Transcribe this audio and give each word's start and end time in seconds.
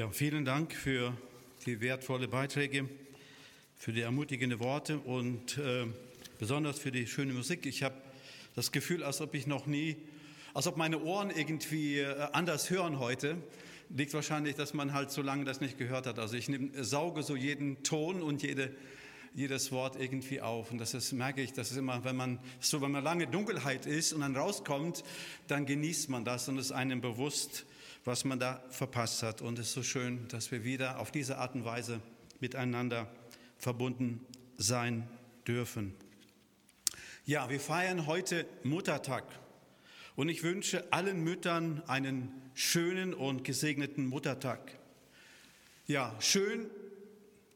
Ja, 0.00 0.08
vielen 0.08 0.46
Dank 0.46 0.72
für 0.72 1.12
die 1.66 1.82
wertvollen 1.82 2.30
Beiträge, 2.30 2.88
für 3.76 3.92
die 3.92 4.00
ermutigenden 4.00 4.58
Worte 4.58 4.98
und 4.98 5.58
äh, 5.58 5.84
besonders 6.38 6.78
für 6.78 6.90
die 6.90 7.06
schöne 7.06 7.34
Musik. 7.34 7.66
Ich 7.66 7.82
habe 7.82 7.96
das 8.56 8.72
Gefühl, 8.72 9.04
als 9.04 9.20
ob 9.20 9.34
ich 9.34 9.46
noch 9.46 9.66
nie, 9.66 9.96
als 10.54 10.66
ob 10.66 10.78
meine 10.78 11.02
Ohren 11.02 11.28
irgendwie 11.28 11.98
äh, 11.98 12.14
anders 12.32 12.70
hören 12.70 12.98
heute. 12.98 13.36
Liegt 13.90 14.14
wahrscheinlich, 14.14 14.54
dass 14.54 14.72
man 14.72 14.94
halt 14.94 15.10
so 15.10 15.20
lange 15.20 15.44
das 15.44 15.60
nicht 15.60 15.76
gehört 15.76 16.06
hat. 16.06 16.18
Also 16.18 16.34
ich 16.34 16.48
nehm, 16.48 16.72
sauge 16.82 17.22
so 17.22 17.36
jeden 17.36 17.82
Ton 17.82 18.22
und 18.22 18.42
jede, 18.42 18.74
jedes 19.34 19.70
Wort 19.70 20.00
irgendwie 20.00 20.40
auf. 20.40 20.70
Und 20.70 20.78
das 20.78 20.94
ist, 20.94 21.12
merke 21.12 21.42
ich, 21.42 21.52
das 21.52 21.72
ist 21.72 21.76
immer, 21.76 22.04
wenn 22.04 22.16
man 22.16 22.38
so, 22.58 22.80
wenn 22.80 22.90
man 22.90 23.04
lange 23.04 23.26
Dunkelheit 23.26 23.84
ist 23.84 24.14
und 24.14 24.22
dann 24.22 24.34
rauskommt, 24.34 25.04
dann 25.46 25.66
genießt 25.66 26.08
man 26.08 26.24
das 26.24 26.48
und 26.48 26.56
ist 26.56 26.72
einem 26.72 27.02
bewusst, 27.02 27.66
was 28.04 28.24
man 28.24 28.38
da 28.38 28.62
verpasst 28.70 29.22
hat. 29.22 29.42
Und 29.42 29.58
es 29.58 29.68
ist 29.68 29.74
so 29.74 29.82
schön, 29.82 30.26
dass 30.28 30.50
wir 30.50 30.64
wieder 30.64 30.98
auf 30.98 31.10
diese 31.10 31.38
Art 31.38 31.54
und 31.54 31.64
Weise 31.64 32.00
miteinander 32.40 33.10
verbunden 33.58 34.24
sein 34.56 35.08
dürfen. 35.46 35.94
Ja, 37.26 37.50
wir 37.50 37.60
feiern 37.60 38.06
heute 38.06 38.46
Muttertag. 38.62 39.24
Und 40.16 40.28
ich 40.28 40.42
wünsche 40.42 40.92
allen 40.92 41.22
Müttern 41.22 41.82
einen 41.86 42.32
schönen 42.54 43.14
und 43.14 43.44
gesegneten 43.44 44.06
Muttertag. 44.06 44.78
Ja, 45.86 46.14
schön, 46.20 46.68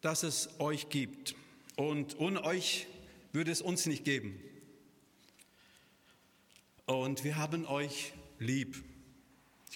dass 0.01 0.23
es 0.23 0.49
euch 0.61 0.89
gibt. 0.89 1.35
Und 1.77 2.19
ohne 2.19 2.45
euch 2.45 2.87
würde 3.33 3.51
es 3.51 3.63
uns 3.63 3.87
nicht 3.87 4.05
geben. 4.05 4.41
Und 6.87 7.25
wir 7.25 7.37
haben 7.37 7.67
euch 7.67 8.13
lieb 8.39 8.85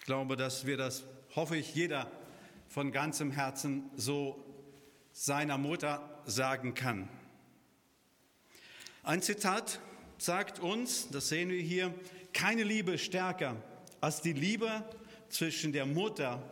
glaube, 0.08 0.36
dass 0.36 0.64
wir 0.64 0.78
das, 0.78 1.04
hoffe 1.36 1.58
ich, 1.58 1.74
jeder 1.74 2.10
von 2.66 2.92
ganzem 2.92 3.30
Herzen 3.30 3.90
so 3.94 4.42
seiner 5.12 5.58
Mutter 5.58 6.22
sagen 6.24 6.72
kann. 6.72 7.10
Ein 9.02 9.20
Zitat 9.20 9.80
sagt 10.16 10.60
uns, 10.60 11.10
das 11.10 11.28
sehen 11.28 11.50
wir 11.50 11.60
hier, 11.60 11.92
keine 12.32 12.62
Liebe 12.62 12.96
stärker 12.96 13.56
als 14.00 14.22
die 14.22 14.32
Liebe 14.32 14.82
zwischen 15.28 15.74
der 15.74 15.84
Mutter 15.84 16.42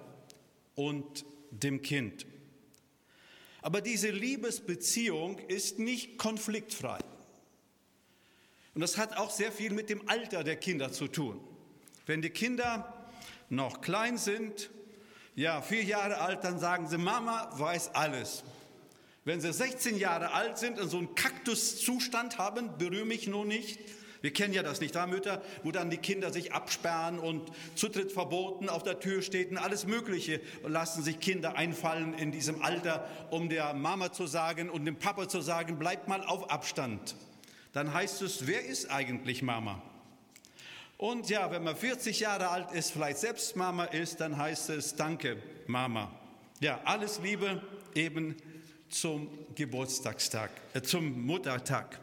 und 0.74 1.24
dem 1.50 1.80
Kind. 1.80 2.26
Aber 3.62 3.80
diese 3.80 4.10
Liebesbeziehung 4.10 5.38
ist 5.48 5.78
nicht 5.78 6.18
konfliktfrei. 6.18 6.98
Und 8.74 8.82
das 8.82 8.98
hat 8.98 9.16
auch 9.16 9.30
sehr 9.30 9.50
viel 9.50 9.72
mit 9.72 9.88
dem 9.88 10.06
Alter 10.10 10.44
der 10.44 10.56
Kinder 10.56 10.92
zu 10.92 11.08
tun. 11.08 11.40
Wenn 12.04 12.20
die 12.20 12.28
Kinder 12.28 12.92
noch 13.48 13.80
klein 13.80 14.18
sind, 14.18 14.70
ja, 15.34 15.60
vier 15.60 15.84
Jahre 15.84 16.18
alt, 16.18 16.44
dann 16.44 16.58
sagen 16.58 16.88
sie, 16.88 16.98
Mama 16.98 17.50
weiß 17.52 17.94
alles. 17.94 18.42
Wenn 19.24 19.40
sie 19.40 19.52
16 19.52 19.98
Jahre 19.98 20.32
alt 20.32 20.56
sind 20.56 20.78
und 20.78 20.88
so 20.88 20.98
einen 20.98 21.14
Kaktuszustand 21.14 22.38
haben, 22.38 22.78
berühre 22.78 23.04
mich 23.04 23.26
nur 23.26 23.44
nicht. 23.44 23.80
Wir 24.22 24.32
kennen 24.32 24.54
ja 24.54 24.62
das 24.62 24.80
nicht, 24.80 24.94
da 24.94 25.06
Mütter, 25.06 25.42
wo 25.62 25.72
dann 25.72 25.90
die 25.90 25.98
Kinder 25.98 26.32
sich 26.32 26.52
absperren 26.52 27.18
und 27.18 27.50
Zutritt 27.74 28.12
verboten 28.12 28.68
auf 28.68 28.82
der 28.82 28.98
Tür 28.98 29.22
steht 29.22 29.50
und 29.50 29.58
alles 29.58 29.86
Mögliche 29.86 30.40
lassen 30.66 31.02
sich 31.02 31.20
Kinder 31.20 31.56
einfallen 31.56 32.14
in 32.14 32.32
diesem 32.32 32.62
Alter, 32.62 33.06
um 33.30 33.48
der 33.48 33.74
Mama 33.74 34.12
zu 34.12 34.26
sagen 34.26 34.70
und 34.70 34.84
dem 34.84 34.96
Papa 34.96 35.28
zu 35.28 35.40
sagen, 35.40 35.78
bleibt 35.78 36.08
mal 36.08 36.24
auf 36.24 36.50
Abstand. 36.50 37.14
Dann 37.72 37.92
heißt 37.92 38.22
es, 38.22 38.46
wer 38.46 38.64
ist 38.64 38.90
eigentlich 38.90 39.42
Mama? 39.42 39.82
Und 40.98 41.28
ja, 41.28 41.50
wenn 41.50 41.62
man 41.62 41.76
40 41.76 42.20
Jahre 42.20 42.48
alt 42.48 42.72
ist, 42.72 42.92
vielleicht 42.92 43.18
selbst 43.18 43.54
Mama 43.54 43.84
ist, 43.84 44.20
dann 44.20 44.36
heißt 44.36 44.70
es 44.70 44.96
Danke, 44.96 45.42
Mama. 45.66 46.10
Ja, 46.60 46.80
alles 46.84 47.20
Liebe 47.22 47.62
eben 47.94 48.34
zum 48.88 49.28
Geburtstagstag, 49.54 50.50
äh, 50.72 50.80
zum 50.80 51.26
Muttertag. 51.26 52.00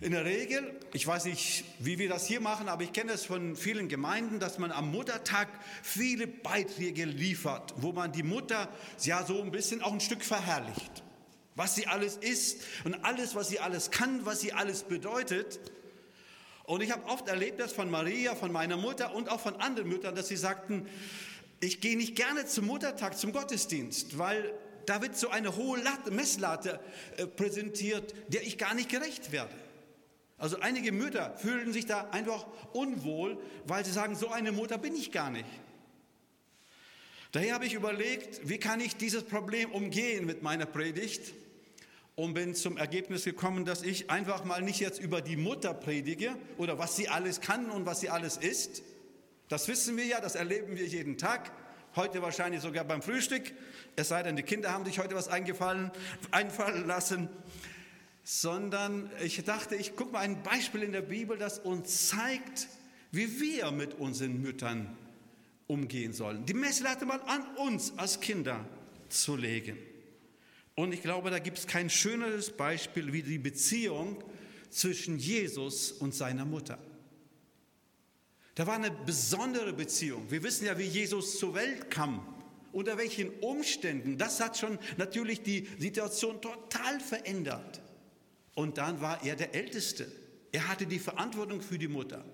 In 0.00 0.12
der 0.12 0.24
Regel, 0.24 0.80
ich 0.92 1.06
weiß 1.06 1.26
nicht, 1.26 1.64
wie 1.78 1.98
wir 1.98 2.08
das 2.08 2.26
hier 2.26 2.40
machen, 2.40 2.68
aber 2.68 2.82
ich 2.82 2.92
kenne 2.92 3.12
es 3.12 3.26
von 3.26 3.54
vielen 3.54 3.88
Gemeinden, 3.88 4.40
dass 4.40 4.58
man 4.58 4.72
am 4.72 4.90
Muttertag 4.90 5.48
viele 5.82 6.26
Beiträge 6.26 7.04
liefert, 7.04 7.74
wo 7.76 7.92
man 7.92 8.10
die 8.10 8.22
Mutter 8.22 8.68
ja 9.02 9.24
so 9.24 9.40
ein 9.40 9.52
bisschen 9.52 9.82
auch 9.82 9.92
ein 9.92 10.00
Stück 10.00 10.24
verherrlicht. 10.24 11.04
Was 11.54 11.74
sie 11.74 11.86
alles 11.86 12.16
ist 12.16 12.62
und 12.84 13.04
alles, 13.04 13.34
was 13.36 13.50
sie 13.50 13.60
alles 13.60 13.90
kann, 13.90 14.24
was 14.24 14.40
sie 14.40 14.52
alles 14.52 14.84
bedeutet. 14.84 15.60
Und 16.70 16.84
ich 16.84 16.92
habe 16.92 17.04
oft 17.06 17.26
erlebt 17.26 17.58
das 17.58 17.72
von 17.72 17.90
Maria, 17.90 18.36
von 18.36 18.52
meiner 18.52 18.76
Mutter 18.76 19.12
und 19.12 19.28
auch 19.28 19.40
von 19.40 19.56
anderen 19.56 19.88
Müttern, 19.88 20.14
dass 20.14 20.28
sie 20.28 20.36
sagten, 20.36 20.86
ich 21.58 21.80
gehe 21.80 21.96
nicht 21.96 22.14
gerne 22.14 22.46
zum 22.46 22.66
Muttertag, 22.66 23.18
zum 23.18 23.32
Gottesdienst, 23.32 24.18
weil 24.18 24.54
da 24.86 25.02
wird 25.02 25.16
so 25.16 25.30
eine 25.30 25.56
hohe 25.56 25.80
Latte, 25.80 26.12
Messlatte 26.12 26.78
äh, 27.16 27.26
präsentiert, 27.26 28.14
der 28.28 28.44
ich 28.44 28.56
gar 28.56 28.74
nicht 28.74 28.88
gerecht 28.88 29.32
werde. 29.32 29.52
Also 30.38 30.60
einige 30.60 30.92
Mütter 30.92 31.36
fühlen 31.38 31.72
sich 31.72 31.86
da 31.86 32.08
einfach 32.12 32.46
unwohl, 32.72 33.36
weil 33.66 33.84
sie 33.84 33.90
sagen, 33.90 34.14
so 34.14 34.28
eine 34.28 34.52
Mutter 34.52 34.78
bin 34.78 34.94
ich 34.94 35.10
gar 35.10 35.32
nicht. 35.32 35.50
Daher 37.32 37.54
habe 37.54 37.66
ich 37.66 37.74
überlegt, 37.74 38.48
wie 38.48 38.58
kann 38.58 38.80
ich 38.80 38.94
dieses 38.94 39.24
Problem 39.24 39.72
umgehen 39.72 40.24
mit 40.24 40.44
meiner 40.44 40.66
Predigt? 40.66 41.34
Und 42.20 42.34
bin 42.34 42.54
zum 42.54 42.76
Ergebnis 42.76 43.24
gekommen, 43.24 43.64
dass 43.64 43.82
ich 43.82 44.10
einfach 44.10 44.44
mal 44.44 44.60
nicht 44.60 44.78
jetzt 44.78 45.00
über 45.00 45.22
die 45.22 45.36
Mutter 45.36 45.72
predige 45.72 46.36
oder 46.58 46.78
was 46.78 46.94
sie 46.94 47.08
alles 47.08 47.40
kann 47.40 47.70
und 47.70 47.86
was 47.86 48.00
sie 48.00 48.10
alles 48.10 48.36
ist. 48.36 48.82
Das 49.48 49.68
wissen 49.68 49.96
wir 49.96 50.04
ja, 50.04 50.20
das 50.20 50.34
erleben 50.34 50.76
wir 50.76 50.86
jeden 50.86 51.16
Tag. 51.16 51.50
Heute 51.96 52.20
wahrscheinlich 52.20 52.60
sogar 52.60 52.84
beim 52.84 53.00
Frühstück. 53.00 53.54
Es 53.96 54.08
sei 54.08 54.22
denn, 54.22 54.36
die 54.36 54.42
Kinder 54.42 54.70
haben 54.70 54.84
sich 54.84 54.98
heute 54.98 55.14
was 55.14 55.28
eingefallen, 55.28 55.90
einfallen 56.30 56.86
lassen. 56.86 57.30
Sondern 58.22 59.10
ich 59.24 59.42
dachte, 59.42 59.74
ich 59.74 59.96
gucke 59.96 60.12
mal 60.12 60.18
ein 60.18 60.42
Beispiel 60.42 60.82
in 60.82 60.92
der 60.92 61.00
Bibel, 61.00 61.38
das 61.38 61.58
uns 61.58 62.08
zeigt, 62.08 62.68
wie 63.12 63.40
wir 63.40 63.70
mit 63.70 63.94
unseren 63.94 64.42
Müttern 64.42 64.94
umgehen 65.68 66.12
sollen. 66.12 66.44
Die 66.44 66.52
Messlatte 66.52 67.06
mal 67.06 67.22
an 67.22 67.46
uns 67.56 67.94
als 67.96 68.20
Kinder 68.20 68.62
zu 69.08 69.36
legen. 69.36 69.78
Und 70.80 70.94
ich 70.94 71.02
glaube, 71.02 71.28
da 71.28 71.38
gibt 71.38 71.58
es 71.58 71.66
kein 71.66 71.90
schöneres 71.90 72.48
Beispiel 72.48 73.12
wie 73.12 73.22
die 73.22 73.36
Beziehung 73.36 74.16
zwischen 74.70 75.18
Jesus 75.18 75.92
und 75.92 76.14
seiner 76.14 76.46
Mutter. 76.46 76.78
Da 78.54 78.66
war 78.66 78.76
eine 78.76 78.90
besondere 78.90 79.74
Beziehung. 79.74 80.30
Wir 80.30 80.42
wissen 80.42 80.64
ja, 80.64 80.78
wie 80.78 80.84
Jesus 80.84 81.38
zur 81.38 81.54
Welt 81.54 81.90
kam, 81.90 82.26
unter 82.72 82.96
welchen 82.96 83.28
Umständen. 83.40 84.16
Das 84.16 84.40
hat 84.40 84.56
schon 84.56 84.78
natürlich 84.96 85.42
die 85.42 85.68
Situation 85.78 86.40
total 86.40 86.98
verändert. 86.98 87.82
Und 88.54 88.78
dann 88.78 89.02
war 89.02 89.22
er 89.22 89.36
der 89.36 89.54
Älteste. 89.54 90.10
Er 90.50 90.66
hatte 90.66 90.86
die 90.86 90.98
Verantwortung 90.98 91.60
für 91.60 91.76
die 91.76 91.88
Mutter. 91.88 92.24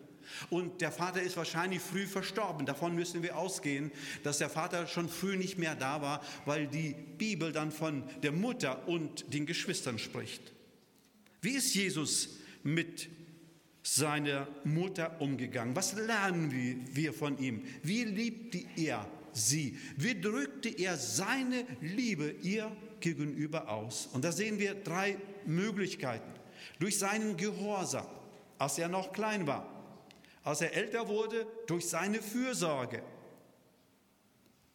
Und 0.50 0.80
der 0.80 0.92
Vater 0.92 1.22
ist 1.22 1.36
wahrscheinlich 1.36 1.80
früh 1.80 2.06
verstorben. 2.06 2.66
Davon 2.66 2.94
müssen 2.94 3.22
wir 3.22 3.36
ausgehen, 3.36 3.90
dass 4.22 4.38
der 4.38 4.50
Vater 4.50 4.86
schon 4.86 5.08
früh 5.08 5.36
nicht 5.36 5.58
mehr 5.58 5.74
da 5.74 6.02
war, 6.02 6.22
weil 6.44 6.66
die 6.66 6.94
Bibel 7.18 7.52
dann 7.52 7.72
von 7.72 8.04
der 8.22 8.32
Mutter 8.32 8.86
und 8.88 9.32
den 9.32 9.46
Geschwistern 9.46 9.98
spricht. 9.98 10.52
Wie 11.40 11.52
ist 11.52 11.74
Jesus 11.74 12.30
mit 12.62 13.08
seiner 13.82 14.48
Mutter 14.64 15.20
umgegangen? 15.20 15.76
Was 15.76 15.94
lernen 15.94 16.52
wir 16.92 17.12
von 17.12 17.38
ihm? 17.38 17.62
Wie 17.82 18.04
liebte 18.04 18.64
er 18.76 19.06
sie? 19.32 19.78
Wie 19.96 20.20
drückte 20.20 20.68
er 20.68 20.96
seine 20.96 21.64
Liebe 21.80 22.34
ihr 22.42 22.74
gegenüber 23.00 23.68
aus? 23.68 24.08
Und 24.12 24.24
da 24.24 24.32
sehen 24.32 24.58
wir 24.58 24.74
drei 24.74 25.16
Möglichkeiten. 25.44 26.32
Durch 26.80 26.98
seinen 26.98 27.36
Gehorsam, 27.36 28.06
als 28.58 28.78
er 28.78 28.88
noch 28.88 29.12
klein 29.12 29.46
war 29.46 29.75
als 30.46 30.60
er 30.60 30.74
älter 30.74 31.08
wurde, 31.08 31.44
durch 31.66 31.88
seine 31.88 32.22
Fürsorge. 32.22 33.02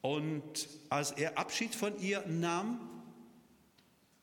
Und 0.01 0.67
als 0.89 1.11
er 1.11 1.37
Abschied 1.37 1.73
von 1.73 1.97
ihr 2.01 2.25
nahm, 2.27 2.89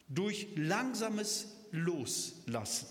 durch 0.08 0.48
langsames 0.56 1.48
Loslassen. 1.70 2.88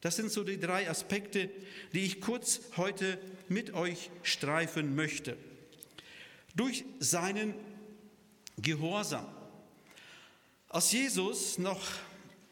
Das 0.00 0.16
sind 0.16 0.32
so 0.32 0.42
die 0.42 0.58
drei 0.58 0.90
Aspekte, 0.90 1.48
die 1.92 2.00
ich 2.00 2.20
kurz 2.20 2.60
heute 2.76 3.20
mit 3.48 3.72
euch 3.72 4.10
streifen 4.24 4.96
möchte. 4.96 5.36
Durch 6.56 6.84
seinen 6.98 7.54
Gehorsam. 8.56 9.28
Als 10.68 10.90
Jesus 10.90 11.58
noch 11.58 11.86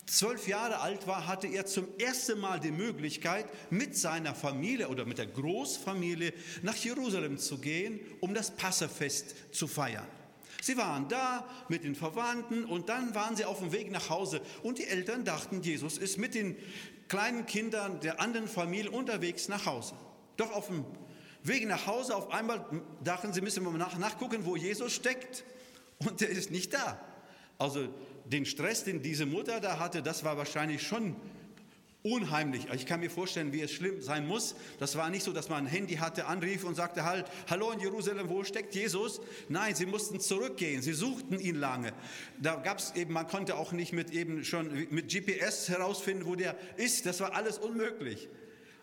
zwölf 0.07 0.47
Jahre 0.49 0.81
alt 0.81 1.07
war, 1.07 1.27
hatte 1.27 1.47
er 1.47 1.67
zum 1.67 1.87
ersten 1.99 2.39
Mal 2.39 2.61
die 2.61 2.71
Möglichkeit, 2.71 3.47
mit 3.71 3.97
seiner 3.97 4.35
Familie 4.35 4.89
oder 4.89 5.05
mit 5.05 5.19
der 5.19 5.27
Großfamilie 5.27 6.33
nach 6.63 6.77
Jerusalem 6.77 7.39
zu 7.39 7.59
gehen, 7.59 8.01
um 8.21 8.35
das 8.35 8.51
Passafest 8.51 9.35
zu 9.55 9.67
feiern. 9.67 10.07
Sie 10.63 10.77
waren 10.77 11.09
da 11.09 11.47
mit 11.69 11.85
den 11.85 11.95
Verwandten 11.95 12.65
und 12.65 12.89
dann 12.89 13.15
waren 13.15 13.37
sie 13.37 13.45
auf 13.45 13.59
dem 13.59 13.73
Weg 13.73 13.91
nach 13.91 14.09
Hause 14.09 14.41
und 14.63 14.79
die 14.79 14.87
Eltern 14.87 15.25
dachten, 15.25 15.63
Jesus 15.63 15.99
ist 15.99 16.17
mit 16.17 16.35
den 16.35 16.57
kleinen 17.09 17.45
Kindern 17.45 18.01
der 18.01 18.21
anderen 18.21 18.49
Familie 18.49 18.91
unterwegs 18.91 19.49
nach 19.49 19.67
Hause. 19.67 19.95
Doch 20.37 20.53
auf 20.53 20.69
dem 20.69 20.85
Wegen 21.43 21.69
nach 21.69 21.87
Hause 21.87 22.17
auf 22.17 22.33
einmal 22.33 22.65
dachten 23.05 23.35
sie, 23.35 23.43
müssen 23.43 23.63
wir 23.65 23.71
nach, 23.73 23.99
nachgucken, 23.99 24.47
wo 24.47 24.57
Jesus 24.57 24.95
steckt. 24.95 25.45
Und 25.99 26.23
er 26.23 26.31
ist 26.31 26.51
nicht 26.51 26.73
da. 26.73 26.99
Also 27.59 27.89
den 28.25 28.47
Stress, 28.47 28.85
den 28.85 29.03
diese 29.03 29.27
Mutter 29.27 29.61
da 29.61 29.79
hatte, 29.79 30.03
das 30.03 30.25
war 30.25 30.37
wahrscheinlich 30.37 30.83
schon 30.83 31.17
unheimlich. 32.05 32.67
Ich 32.75 32.85
kann 32.85 33.01
mir 33.01 33.11
vorstellen, 33.11 33.55
wie 33.55 33.63
es 33.63 33.73
schlimm 33.73 34.03
sein 34.03 34.27
muss. 34.27 34.55
Das 34.79 34.95
war 34.97 35.09
nicht 35.09 35.25
so, 35.25 35.33
dass 35.33 35.49
man 35.49 35.65
ein 35.65 35.71
Handy 35.71 35.95
hatte, 35.95 36.27
anrief 36.27 36.65
und 36.65 36.75
sagte 36.75 37.05
halt, 37.05 37.27
hallo 37.49 37.71
in 37.71 37.81
Jerusalem, 37.81 38.29
wo 38.29 38.45
steckt 38.45 38.75
Jesus? 38.75 39.23
Nein, 39.49 39.75
sie 39.75 39.87
mussten 39.87 40.21
zurückgehen. 40.21 40.83
Sie 40.83 40.93
suchten 40.93 41.41
ihn 41.41 41.57
lange. 41.57 41.95
Da 42.39 42.57
gab 42.57 42.79
es 42.79 42.95
eben, 42.95 43.15
man 43.15 43.27
konnte 43.27 43.57
auch 43.57 43.73
nicht 43.73 43.95
mit 43.95 44.11
eben 44.11 44.45
schon 44.45 44.87
mit 44.91 45.11
GPS 45.11 45.71
herausfinden, 45.71 46.27
wo 46.27 46.35
der 46.35 46.57
ist. 46.77 47.07
Das 47.07 47.21
war 47.21 47.35
alles 47.35 47.57
unmöglich. 47.57 48.29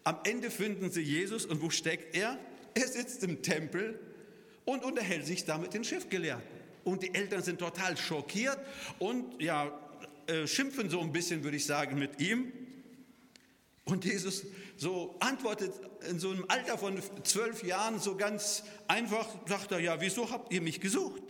Am 0.04 0.18
Ende 0.24 0.50
finden 0.50 0.90
sie 0.90 1.02
Jesus 1.02 1.46
und 1.46 1.62
wo 1.62 1.70
steckt 1.70 2.16
er? 2.16 2.40
Er 2.74 2.88
sitzt 2.88 3.24
im 3.24 3.44
Tempel 3.44 4.00
und 4.66 4.84
unterhält 4.84 5.28
sich 5.28 5.46
da 5.46 5.60
mit 5.60 5.76
den 5.76 5.84
Schriftgelehrten. 5.84 6.61
Und 6.84 7.04
die 7.04 7.14
Eltern 7.14 7.44
sind 7.44 7.60
total 7.60 7.98
schockiert 7.98 8.58
und 9.00 9.42
ja, 9.42 9.72
äh, 10.28 10.48
schimpfen 10.48 10.90
so 10.90 11.02
ein 11.02 11.12
bisschen, 11.12 11.44
würde 11.44 11.58
ich 11.58 11.66
sagen, 11.66 12.00
mit 12.00 12.20
ihm. 12.22 12.52
Und 13.84 14.06
Jesus 14.06 14.46
so 14.78 15.16
antwortet 15.20 15.74
in 16.10 16.20
so 16.20 16.30
einem 16.32 16.46
Alter 16.48 16.78
von 16.78 17.02
zwölf 17.24 17.64
Jahren 17.64 18.00
so 18.00 18.16
ganz 18.16 18.64
einfach, 18.88 19.28
sagt 19.48 19.72
er, 19.72 19.80
ja, 19.80 20.00
wieso 20.00 20.30
habt 20.32 20.54
ihr 20.54 20.62
mich 20.62 20.80
gesucht? 20.80 21.22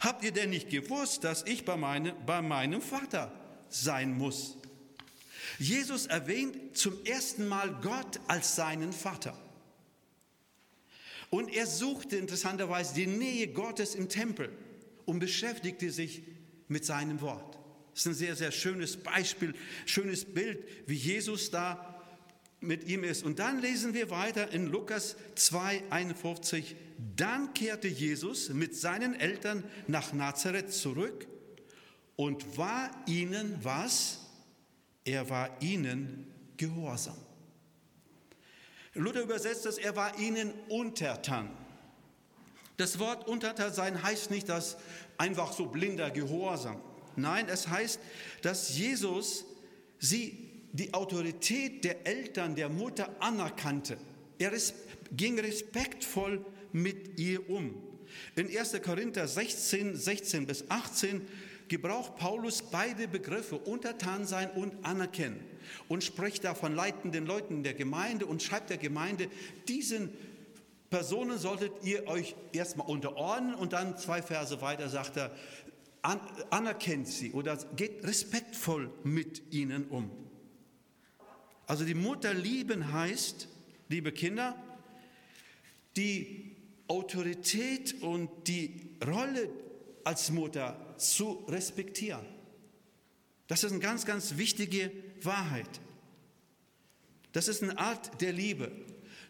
Habt 0.00 0.24
ihr 0.24 0.32
denn 0.32 0.50
nicht 0.50 0.70
gewusst, 0.70 1.24
dass 1.24 1.44
ich 1.44 1.64
bei, 1.64 1.76
meine, 1.76 2.12
bei 2.26 2.42
meinem 2.42 2.80
Vater 2.80 3.32
sein 3.68 4.16
muss? 4.16 4.56
Jesus 5.58 6.06
erwähnt 6.06 6.76
zum 6.76 7.04
ersten 7.04 7.46
Mal 7.46 7.78
Gott 7.82 8.20
als 8.26 8.56
seinen 8.56 8.92
Vater. 8.92 9.38
Und 11.30 11.52
er 11.54 11.66
suchte 11.66 12.16
interessanterweise 12.16 12.94
die 12.94 13.06
Nähe 13.06 13.48
Gottes 13.48 13.94
im 13.94 14.08
Tempel 14.08 14.50
und 15.06 15.18
beschäftigte 15.18 15.90
sich 15.90 16.22
mit 16.68 16.84
seinem 16.84 17.20
Wort. 17.20 17.58
Das 17.92 18.00
ist 18.00 18.06
ein 18.06 18.14
sehr, 18.14 18.36
sehr 18.36 18.50
schönes 18.50 18.96
Beispiel, 18.96 19.54
schönes 19.86 20.24
Bild, 20.24 20.64
wie 20.86 20.94
Jesus 20.94 21.50
da 21.50 22.02
mit 22.60 22.88
ihm 22.88 23.04
ist. 23.04 23.22
Und 23.22 23.38
dann 23.38 23.60
lesen 23.60 23.94
wir 23.94 24.10
weiter 24.10 24.50
in 24.50 24.66
Lukas 24.66 25.16
2, 25.36 25.84
51. 25.90 26.76
Dann 27.16 27.54
kehrte 27.54 27.88
Jesus 27.88 28.48
mit 28.48 28.74
seinen 28.74 29.14
Eltern 29.14 29.62
nach 29.86 30.12
Nazareth 30.12 30.72
zurück 30.72 31.26
und 32.16 32.56
war 32.56 32.90
ihnen 33.06 33.58
was? 33.62 34.20
Er 35.04 35.28
war 35.28 35.60
ihnen 35.60 36.26
gehorsam. 36.56 37.16
Luther 38.94 39.22
übersetzt 39.22 39.66
das, 39.66 39.76
er 39.76 39.96
war 39.96 40.18
ihnen 40.18 40.52
untertan. 40.68 41.50
Das 42.76 42.98
Wort 42.98 43.28
untertan 43.28 43.72
sein 43.72 44.02
heißt 44.02 44.30
nicht, 44.30 44.48
dass 44.48 44.76
einfach 45.16 45.52
so 45.52 45.66
blinder 45.66 46.10
Gehorsam. 46.10 46.80
Nein, 47.16 47.46
es 47.48 47.68
heißt, 47.68 48.00
dass 48.42 48.76
Jesus 48.76 49.44
sie 49.98 50.50
die 50.72 50.92
Autorität 50.92 51.84
der 51.84 52.06
Eltern, 52.06 52.56
der 52.56 52.68
Mutter 52.68 53.08
anerkannte. 53.20 53.96
Er 54.38 54.52
ging 55.12 55.38
respektvoll 55.38 56.44
mit 56.72 57.18
ihr 57.18 57.48
um. 57.48 57.74
In 58.34 58.48
1. 58.48 58.82
Korinther 58.82 59.28
16, 59.28 59.94
16 59.96 60.46
bis 60.46 60.68
18 60.68 61.22
gebraucht 61.68 62.16
Paulus 62.16 62.62
beide 62.62 63.08
Begriffe, 63.08 63.56
untertan 63.56 64.26
sein 64.26 64.50
und 64.50 64.84
anerkennen, 64.84 65.40
und 65.88 66.04
spricht 66.04 66.44
da 66.44 66.54
von 66.54 66.74
leitenden 66.74 67.26
Leuten 67.26 67.62
der 67.62 67.74
Gemeinde 67.74 68.26
und 68.26 68.42
schreibt 68.42 68.70
der 68.70 68.78
Gemeinde, 68.78 69.28
diesen 69.68 70.10
Personen 70.94 71.38
solltet 71.38 71.72
ihr 71.82 72.06
euch 72.06 72.36
erstmal 72.52 72.86
unterordnen 72.86 73.56
und 73.56 73.72
dann 73.72 73.98
zwei 73.98 74.22
Verse 74.22 74.60
weiter 74.60 74.88
sagt 74.88 75.16
er, 75.16 75.32
an, 76.02 76.20
anerkennt 76.50 77.08
sie 77.08 77.32
oder 77.32 77.56
geht 77.74 78.04
respektvoll 78.04 78.92
mit 79.02 79.52
ihnen 79.52 79.88
um. 79.88 80.08
Also 81.66 81.84
die 81.84 81.94
Mutter 81.94 82.32
lieben 82.32 82.92
heißt, 82.92 83.48
liebe 83.88 84.12
Kinder, 84.12 84.54
die 85.96 86.54
Autorität 86.86 88.00
und 88.00 88.30
die 88.46 88.96
Rolle 89.04 89.48
als 90.04 90.30
Mutter 90.30 90.94
zu 90.96 91.44
respektieren. 91.48 92.24
Das 93.48 93.64
ist 93.64 93.72
eine 93.72 93.80
ganz, 93.80 94.06
ganz 94.06 94.36
wichtige 94.36 94.92
Wahrheit. 95.22 95.80
Das 97.32 97.48
ist 97.48 97.64
eine 97.64 97.76
Art 97.80 98.20
der 98.20 98.32
Liebe. 98.32 98.70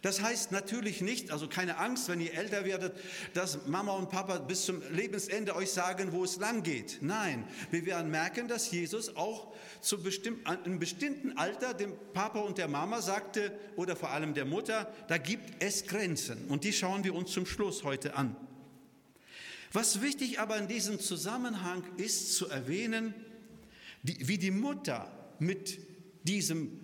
Das 0.05 0.21
heißt 0.21 0.53
natürlich 0.53 1.01
nicht, 1.01 1.31
also 1.31 1.49
keine 1.49 1.79
Angst, 1.79 2.11
wenn 2.11 2.21
ihr 2.21 2.35
älter 2.35 2.67
werdet, 2.67 2.95
dass 3.33 3.67
Mama 3.67 3.93
und 3.93 4.11
Papa 4.11 4.37
bis 4.37 4.67
zum 4.67 4.83
Lebensende 4.93 5.57
euch 5.57 5.71
sagen, 5.71 6.13
wo 6.13 6.23
es 6.25 6.37
lang 6.37 6.63
geht. 6.63 6.99
Nein, 7.01 7.49
wir 7.71 7.87
werden 7.87 8.11
merken, 8.11 8.47
dass 8.47 8.71
Jesus 8.71 9.17
auch 9.17 9.55
zu 9.81 10.03
bestimmt, 10.03 10.47
einem 10.47 10.79
bestimmten 10.79 11.39
Alter 11.39 11.73
dem 11.73 11.95
Papa 12.13 12.41
und 12.41 12.59
der 12.59 12.69
Mama 12.69 13.01
sagte, 13.01 13.59
oder 13.77 13.97
vor 13.97 14.11
allem 14.11 14.35
der 14.35 14.45
Mutter, 14.45 14.93
da 15.09 15.17
gibt 15.17 15.63
es 15.65 15.87
Grenzen. 15.87 16.49
Und 16.49 16.65
die 16.65 16.75
schauen 16.75 17.03
wir 17.03 17.15
uns 17.15 17.33
zum 17.33 17.47
Schluss 17.47 17.83
heute 17.83 18.15
an. 18.15 18.37
Was 19.73 20.03
wichtig 20.03 20.39
aber 20.39 20.59
in 20.59 20.69
diesem 20.69 21.01
Zusammenhang 21.01 21.83
ist 21.97 22.35
zu 22.35 22.47
erwähnen, 22.51 23.15
die, 24.03 24.29
wie 24.29 24.37
die 24.37 24.51
Mutter 24.51 25.11
mit 25.39 25.79
diesem, 26.25 26.79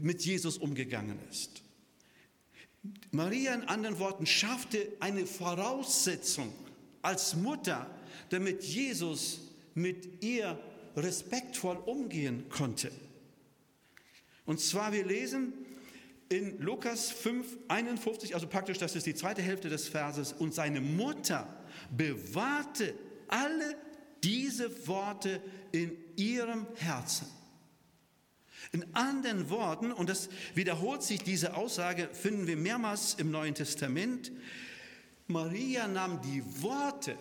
mit 0.00 0.24
Jesus 0.24 0.58
umgegangen 0.58 1.20
ist. 1.30 1.63
Maria 3.10 3.54
in 3.54 3.62
anderen 3.62 3.98
Worten 3.98 4.26
schaffte 4.26 4.88
eine 5.00 5.26
Voraussetzung 5.26 6.52
als 7.02 7.36
Mutter, 7.36 7.86
damit 8.30 8.64
Jesus 8.64 9.40
mit 9.74 10.22
ihr 10.22 10.58
respektvoll 10.96 11.76
umgehen 11.76 12.48
konnte. 12.48 12.90
Und 14.46 14.60
zwar, 14.60 14.92
wir 14.92 15.04
lesen 15.04 15.52
in 16.28 16.58
Lukas 16.58 17.10
5, 17.10 17.46
51, 17.68 18.34
also 18.34 18.46
praktisch, 18.46 18.78
das 18.78 18.96
ist 18.96 19.06
die 19.06 19.14
zweite 19.14 19.42
Hälfte 19.42 19.68
des 19.68 19.88
Verses, 19.88 20.32
und 20.32 20.54
seine 20.54 20.80
Mutter 20.80 21.46
bewahrte 21.96 22.94
alle 23.28 23.76
diese 24.22 24.86
Worte 24.86 25.40
in 25.72 25.96
ihrem 26.16 26.66
Herzen. 26.76 27.26
In 28.74 28.92
anderen 28.92 29.50
Worten, 29.50 29.92
und 29.92 30.08
das 30.08 30.28
wiederholt 30.56 31.04
sich 31.04 31.20
diese 31.20 31.54
Aussage, 31.54 32.08
finden 32.12 32.48
wir 32.48 32.56
mehrmals 32.56 33.14
im 33.14 33.30
Neuen 33.30 33.54
Testament, 33.54 34.32
Maria 35.28 35.86
nahm 35.86 36.20
die 36.22 36.42
Worte 36.60 37.16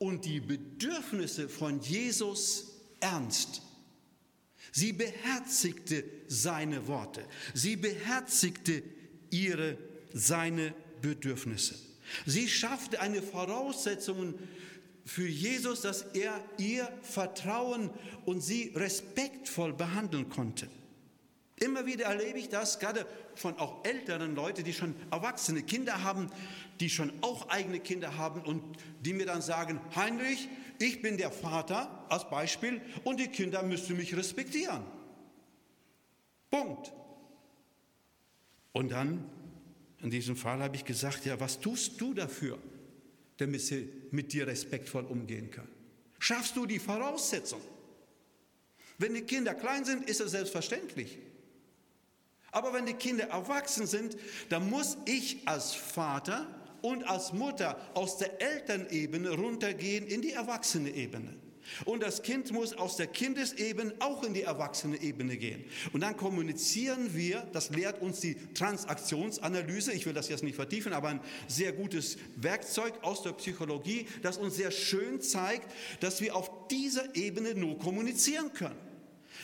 und 0.00 0.24
die 0.24 0.40
Bedürfnisse 0.40 1.48
von 1.48 1.78
Jesus 1.80 2.72
ernst. 2.98 3.62
Sie 4.72 4.92
beherzigte 4.92 6.02
seine 6.26 6.88
Worte. 6.88 7.24
Sie 7.54 7.76
beherzigte 7.76 8.82
ihre, 9.30 9.78
seine 10.12 10.74
Bedürfnisse. 11.02 11.76
Sie 12.26 12.48
schaffte 12.48 13.00
eine 13.00 13.22
Voraussetzung 13.22 14.34
für 15.04 15.28
Jesus, 15.28 15.82
dass 15.82 16.02
er 16.02 16.42
ihr 16.58 16.88
vertrauen 17.02 17.90
und 18.24 18.40
sie 18.40 18.72
respektvoll 18.74 19.72
behandeln 19.72 20.28
konnte. 20.28 20.68
Immer 21.58 21.86
wieder 21.86 22.04
erlebe 22.06 22.38
ich 22.38 22.50
das, 22.50 22.78
gerade 22.78 23.06
von 23.34 23.58
auch 23.58 23.82
älteren 23.84 24.34
Leuten, 24.34 24.62
die 24.62 24.74
schon 24.74 24.94
erwachsene 25.10 25.62
Kinder 25.62 26.04
haben, 26.04 26.30
die 26.80 26.90
schon 26.90 27.10
auch 27.22 27.48
eigene 27.48 27.80
Kinder 27.80 28.18
haben 28.18 28.42
und 28.42 28.62
die 29.00 29.14
mir 29.14 29.24
dann 29.24 29.40
sagen, 29.40 29.80
Heinrich, 29.94 30.48
ich 30.78 31.00
bin 31.00 31.16
der 31.16 31.30
Vater 31.30 32.04
als 32.10 32.28
Beispiel 32.28 32.82
und 33.04 33.18
die 33.20 33.28
Kinder 33.28 33.62
müssen 33.62 33.96
mich 33.96 34.14
respektieren. 34.14 34.82
Punkt. 36.50 36.92
Und 38.72 38.92
dann, 38.92 39.24
in 40.02 40.10
diesem 40.10 40.36
Fall 40.36 40.62
habe 40.62 40.76
ich 40.76 40.84
gesagt, 40.84 41.24
ja, 41.24 41.40
was 41.40 41.60
tust 41.60 41.98
du 41.98 42.12
dafür, 42.12 42.58
damit 43.38 43.62
sie 43.62 43.90
mit 44.10 44.34
dir 44.34 44.46
respektvoll 44.46 45.04
umgehen 45.04 45.50
können? 45.50 45.72
Schaffst 46.18 46.54
du 46.56 46.66
die 46.66 46.78
Voraussetzung? 46.78 47.62
Wenn 48.98 49.14
die 49.14 49.22
Kinder 49.22 49.54
klein 49.54 49.86
sind, 49.86 50.08
ist 50.08 50.20
es 50.20 50.32
selbstverständlich. 50.32 51.18
Aber 52.56 52.72
wenn 52.72 52.86
die 52.86 52.94
Kinder 52.94 53.24
erwachsen 53.24 53.86
sind, 53.86 54.16
dann 54.48 54.70
muss 54.70 54.96
ich 55.04 55.42
als 55.44 55.74
Vater 55.74 56.46
und 56.80 57.04
als 57.04 57.34
Mutter 57.34 57.78
aus 57.92 58.16
der 58.16 58.40
Elternebene 58.40 59.28
runtergehen 59.32 60.06
in 60.06 60.22
die 60.22 60.32
erwachsene 60.32 60.88
Ebene. 60.88 61.36
Und 61.84 62.02
das 62.02 62.22
Kind 62.22 62.50
muss 62.52 62.72
aus 62.72 62.96
der 62.96 63.08
Kindesebene 63.08 63.96
auch 63.98 64.22
in 64.22 64.32
die 64.32 64.40
erwachsene 64.40 65.02
Ebene 65.02 65.36
gehen. 65.36 65.66
Und 65.92 66.00
dann 66.00 66.16
kommunizieren 66.16 67.14
wir, 67.14 67.46
das 67.52 67.68
lehrt 67.68 68.00
uns 68.00 68.20
die 68.20 68.36
Transaktionsanalyse, 68.54 69.92
ich 69.92 70.06
will 70.06 70.14
das 70.14 70.30
jetzt 70.30 70.42
nicht 70.42 70.56
vertiefen, 70.56 70.94
aber 70.94 71.08
ein 71.08 71.20
sehr 71.48 71.74
gutes 71.74 72.16
Werkzeug 72.36 72.94
aus 73.02 73.22
der 73.22 73.32
Psychologie, 73.32 74.06
das 74.22 74.38
uns 74.38 74.56
sehr 74.56 74.70
schön 74.70 75.20
zeigt, 75.20 75.70
dass 76.00 76.22
wir 76.22 76.34
auf 76.34 76.68
dieser 76.68 77.14
Ebene 77.16 77.54
nur 77.54 77.78
kommunizieren 77.78 78.54
können. 78.54 78.95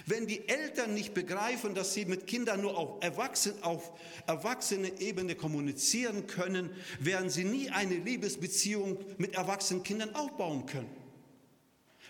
Wenn 0.07 0.27
die 0.27 0.49
Eltern 0.49 0.95
nicht 0.95 1.15
begreifen, 1.15 1.75
dass 1.75 1.95
sie 1.95 2.05
mit 2.05 2.27
Kindern 2.27 2.61
nur 2.61 2.77
auf, 2.77 3.03
Erwachsen, 3.03 3.55
auf 3.63 3.93
erwachsene 4.27 5.01
Ebene 5.01 5.35
kommunizieren 5.35 6.27
können, 6.27 6.71
werden 7.01 7.31
sie 7.31 7.45
nie 7.45 7.71
eine 7.71 7.97
Liebesbeziehung 7.97 8.99
mit 9.19 9.35
erwachsenen 9.35 9.83
Kindern 9.83 10.15
aufbauen 10.15 10.67
können. 10.67 10.91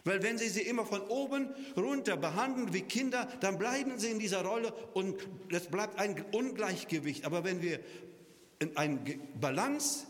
Weil 0.04 0.22
wenn 0.22 0.36
sie 0.36 0.48
sie 0.48 0.62
immer 0.62 0.84
von 0.84 1.00
oben 1.02 1.48
runter 1.76 2.16
behandeln 2.16 2.72
wie 2.72 2.82
Kinder, 2.82 3.28
dann 3.40 3.58
bleiben 3.58 3.98
sie 3.98 4.10
in 4.10 4.18
dieser 4.18 4.44
Rolle 4.44 4.72
und 4.94 5.16
es 5.50 5.66
bleibt 5.66 5.98
ein 5.98 6.24
Ungleichgewicht. 6.32 7.24
Aber 7.24 7.44
wenn 7.44 7.62
wir 7.62 7.78
eine 8.74 8.98
Balance 9.40 10.06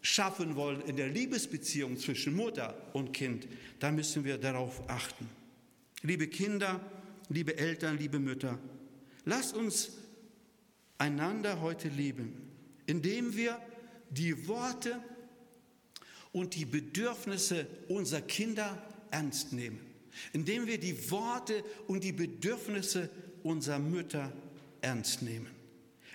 schaffen 0.00 0.56
wollen 0.56 0.80
in 0.82 0.96
der 0.96 1.08
Liebesbeziehung 1.08 1.96
zwischen 1.96 2.34
Mutter 2.34 2.76
und 2.92 3.12
Kind, 3.12 3.48
dann 3.80 3.96
müssen 3.96 4.24
wir 4.24 4.38
darauf 4.38 4.82
achten. 4.88 5.28
Liebe 6.02 6.26
Kinder, 6.28 6.80
liebe 7.34 7.56
Eltern, 7.56 7.98
liebe 7.98 8.18
Mütter, 8.18 8.58
lasst 9.24 9.54
uns 9.54 9.92
einander 10.98 11.60
heute 11.60 11.88
lieben, 11.88 12.34
indem 12.86 13.36
wir 13.36 13.60
die 14.10 14.46
Worte 14.46 15.00
und 16.32 16.54
die 16.54 16.64
Bedürfnisse 16.64 17.66
unserer 17.88 18.22
Kinder 18.22 18.82
ernst 19.10 19.52
nehmen, 19.52 19.80
indem 20.32 20.66
wir 20.66 20.78
die 20.78 21.10
Worte 21.10 21.64
und 21.86 22.04
die 22.04 22.12
Bedürfnisse 22.12 23.10
unserer 23.42 23.78
Mütter 23.78 24.32
ernst 24.80 25.22
nehmen, 25.22 25.50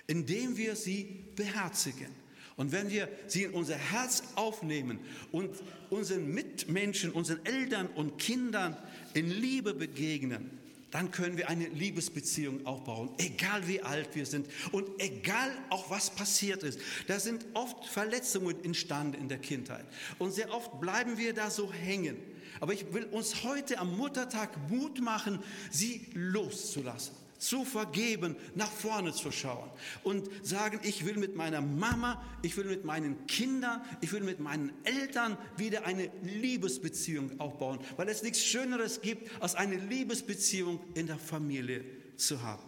indem 0.06 0.56
wir 0.56 0.76
sie 0.76 1.24
beherzigen. 1.36 2.08
Und 2.56 2.72
wenn 2.72 2.90
wir 2.90 3.08
sie 3.28 3.44
in 3.44 3.52
unser 3.52 3.76
Herz 3.76 4.22
aufnehmen 4.34 4.98
und 5.30 5.50
unseren 5.90 6.34
Mitmenschen, 6.34 7.12
unseren 7.12 7.44
Eltern 7.46 7.86
und 7.86 8.18
Kindern 8.18 8.76
in 9.14 9.30
Liebe 9.30 9.74
begegnen, 9.74 10.50
dann 10.90 11.10
können 11.10 11.36
wir 11.36 11.48
eine 11.48 11.66
Liebesbeziehung 11.68 12.64
aufbauen, 12.66 13.10
egal 13.18 13.66
wie 13.68 13.82
alt 13.82 14.14
wir 14.14 14.26
sind 14.26 14.46
und 14.72 14.88
egal 14.98 15.50
auch 15.70 15.90
was 15.90 16.10
passiert 16.10 16.62
ist. 16.62 16.80
Da 17.06 17.20
sind 17.20 17.44
oft 17.54 17.86
Verletzungen 17.86 18.64
entstanden 18.64 19.20
in 19.20 19.28
der 19.28 19.38
Kindheit 19.38 19.84
und 20.18 20.32
sehr 20.32 20.52
oft 20.52 20.80
bleiben 20.80 21.18
wir 21.18 21.34
da 21.34 21.50
so 21.50 21.72
hängen. 21.72 22.16
Aber 22.60 22.72
ich 22.72 22.92
will 22.92 23.04
uns 23.04 23.44
heute 23.44 23.78
am 23.78 23.96
Muttertag 23.96 24.50
Mut 24.70 25.00
machen, 25.00 25.38
sie 25.70 26.06
loszulassen 26.14 27.14
zu 27.38 27.64
vergeben, 27.64 28.36
nach 28.54 28.70
vorne 28.70 29.12
zu 29.12 29.32
schauen 29.32 29.70
und 30.02 30.28
sagen, 30.42 30.80
ich 30.82 31.06
will 31.06 31.16
mit 31.16 31.36
meiner 31.36 31.60
Mama, 31.60 32.22
ich 32.42 32.56
will 32.56 32.64
mit 32.64 32.84
meinen 32.84 33.26
Kindern, 33.26 33.80
ich 34.00 34.12
will 34.12 34.22
mit 34.22 34.40
meinen 34.40 34.72
Eltern 34.84 35.38
wieder 35.56 35.86
eine 35.86 36.10
Liebesbeziehung 36.22 37.40
aufbauen, 37.40 37.78
weil 37.96 38.08
es 38.08 38.22
nichts 38.22 38.42
Schöneres 38.42 39.00
gibt, 39.00 39.30
als 39.40 39.54
eine 39.54 39.76
Liebesbeziehung 39.76 40.80
in 40.94 41.06
der 41.06 41.18
Familie 41.18 41.84
zu 42.16 42.42
haben. 42.42 42.62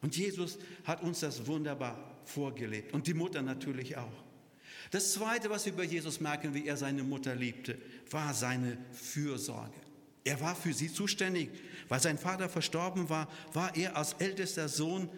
Und 0.00 0.16
Jesus 0.16 0.58
hat 0.84 1.02
uns 1.02 1.20
das 1.20 1.46
wunderbar 1.46 2.20
vorgelebt 2.24 2.92
und 2.92 3.06
die 3.06 3.14
Mutter 3.14 3.42
natürlich 3.42 3.96
auch. 3.96 4.22
Das 4.90 5.12
Zweite, 5.12 5.48
was 5.48 5.64
wir 5.64 5.72
bei 5.72 5.84
Jesus 5.84 6.20
merken, 6.20 6.54
wie 6.54 6.66
er 6.66 6.76
seine 6.76 7.02
Mutter 7.02 7.34
liebte, 7.34 7.78
war 8.10 8.34
seine 8.34 8.76
Fürsorge. 8.92 9.80
Er 10.24 10.40
war 10.40 10.54
für 10.54 10.72
sie 10.72 10.92
zuständig. 10.92 11.50
Weil 11.88 12.00
sein 12.00 12.18
Vater 12.18 12.48
verstorben 12.48 13.08
war, 13.08 13.28
war 13.52 13.76
er 13.76 13.96
als 13.96 14.14
ältester 14.14 14.68
Sohn 14.68 15.08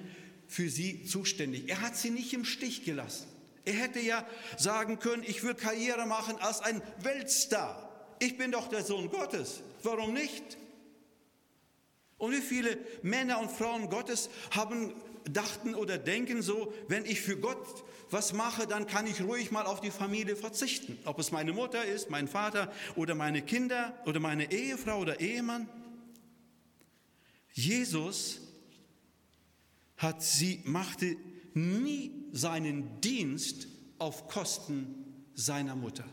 für 0.46 0.68
sie 0.68 1.04
zuständig. 1.04 1.68
Er 1.68 1.80
hat 1.80 1.96
sie 1.96 2.11
nicht 2.11 2.32
im 2.32 2.44
Stich 2.44 2.84
gelassen. 2.84 3.28
Er 3.64 3.75
hätte 3.75 4.00
ja 4.00 4.26
sagen 4.58 4.99
können, 4.99 5.23
ich 5.26 5.42
will 5.42 5.54
Karriere 5.54 6.06
machen 6.06 6.37
als 6.38 6.61
ein 6.61 6.82
Weltstar. 7.00 7.90
Ich 8.18 8.37
bin 8.37 8.52
doch 8.52 8.68
der 8.68 8.84
Sohn 8.84 9.11
Gottes. 9.11 9.62
Warum 9.82 10.12
nicht? 10.12 10.58
Und 12.18 12.32
wie 12.32 12.40
viele 12.40 12.78
Männer 13.02 13.40
und 13.40 13.50
Frauen 13.50 13.90
Gottes 13.90 14.30
haben, 14.50 14.94
dachten 15.30 15.75
oder 15.75 15.99
denken 15.99 16.42
so, 16.42 16.73
wenn 16.88 17.04
ich 17.06 17.20
für 17.20 17.37
Gott 17.37 17.84
was 18.14 18.33
mache, 18.33 18.66
dann 18.66 18.87
kann 18.87 19.09
ich 19.09 19.21
ruhig 19.21 19.50
mal 19.50 19.66
auf 19.66 19.80
die 19.80 19.90
Familie 19.90 20.37
verzichten. 20.37 20.97
Ob 21.04 21.18
es 21.18 21.33
meine 21.33 21.52
Mutter 21.52 21.85
ist, 21.85 22.11
mein 22.11 22.28
Vater 22.28 22.73
oder 22.94 23.16
meine 23.16 23.42
Kinder 23.42 23.92
oder 24.06 24.21
meine 24.21 24.50
Ehefrau 24.52 25.00
oder 25.00 25.21
Ehemann. 25.21 25.68
Jesus 27.52 28.40
hat 29.97 30.23
sie, 30.23 30.61
machte 30.64 31.16
nie 31.54 32.12
seinen 32.33 33.00
Dienst 33.00 33.66
auf 33.99 34.28
Kosten 34.28 35.26
seiner 35.35 35.75
Mutter. 35.75 36.04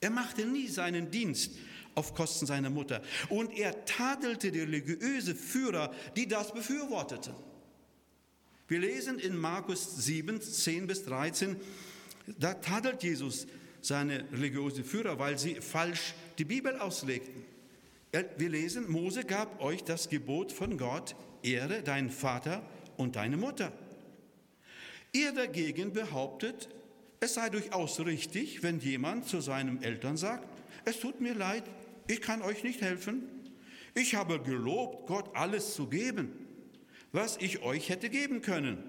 Er 0.00 0.10
machte 0.10 0.44
nie 0.44 0.68
seinen 0.68 1.10
Dienst 1.10 1.52
auf 1.94 2.14
Kosten 2.14 2.44
seiner 2.44 2.70
Mutter. 2.70 3.02
Und 3.30 3.56
er 3.56 3.86
tadelte 3.86 4.52
die 4.52 4.60
religiöse 4.60 5.34
Führer, 5.34 5.92
die 6.14 6.28
das 6.28 6.52
befürworteten. 6.52 7.34
Wir 8.70 8.78
lesen 8.78 9.18
in 9.18 9.36
Markus 9.36 9.96
7, 9.96 10.40
10 10.40 10.86
bis 10.86 11.04
13, 11.04 11.56
da 12.38 12.54
tadelt 12.54 13.02
Jesus 13.02 13.48
seine 13.82 14.24
religiösen 14.30 14.84
Führer, 14.84 15.18
weil 15.18 15.36
sie 15.40 15.56
falsch 15.56 16.14
die 16.38 16.44
Bibel 16.44 16.78
auslegten. 16.78 17.42
Wir 18.38 18.48
lesen, 18.48 18.88
Mose 18.88 19.24
gab 19.24 19.60
euch 19.60 19.82
das 19.82 20.08
Gebot 20.08 20.52
von 20.52 20.78
Gott, 20.78 21.16
ehre 21.42 21.82
deinen 21.82 22.10
Vater 22.10 22.62
und 22.96 23.16
deine 23.16 23.36
Mutter. 23.36 23.72
Ihr 25.10 25.32
dagegen 25.32 25.92
behauptet, 25.92 26.68
es 27.18 27.34
sei 27.34 27.50
durchaus 27.50 27.98
richtig, 27.98 28.62
wenn 28.62 28.78
jemand 28.78 29.26
zu 29.26 29.40
seinen 29.40 29.82
Eltern 29.82 30.16
sagt, 30.16 30.46
es 30.84 31.00
tut 31.00 31.20
mir 31.20 31.34
leid, 31.34 31.64
ich 32.06 32.20
kann 32.20 32.40
euch 32.40 32.62
nicht 32.62 32.82
helfen. 32.82 33.24
Ich 33.96 34.14
habe 34.14 34.40
gelobt, 34.40 35.08
Gott 35.08 35.34
alles 35.34 35.74
zu 35.74 35.88
geben 35.88 36.46
was 37.12 37.36
ich 37.38 37.62
euch 37.62 37.88
hätte 37.88 38.10
geben 38.10 38.42
können. 38.42 38.82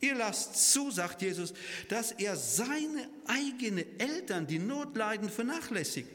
Ihr 0.00 0.14
lasst 0.14 0.72
zu, 0.72 0.90
sagt 0.90 1.22
Jesus, 1.22 1.54
dass 1.88 2.12
er 2.12 2.36
seine 2.36 3.08
eigenen 3.26 3.84
Eltern, 3.98 4.46
die 4.46 4.58
Not 4.58 4.96
leiden, 4.96 5.28
vernachlässigt. 5.28 6.08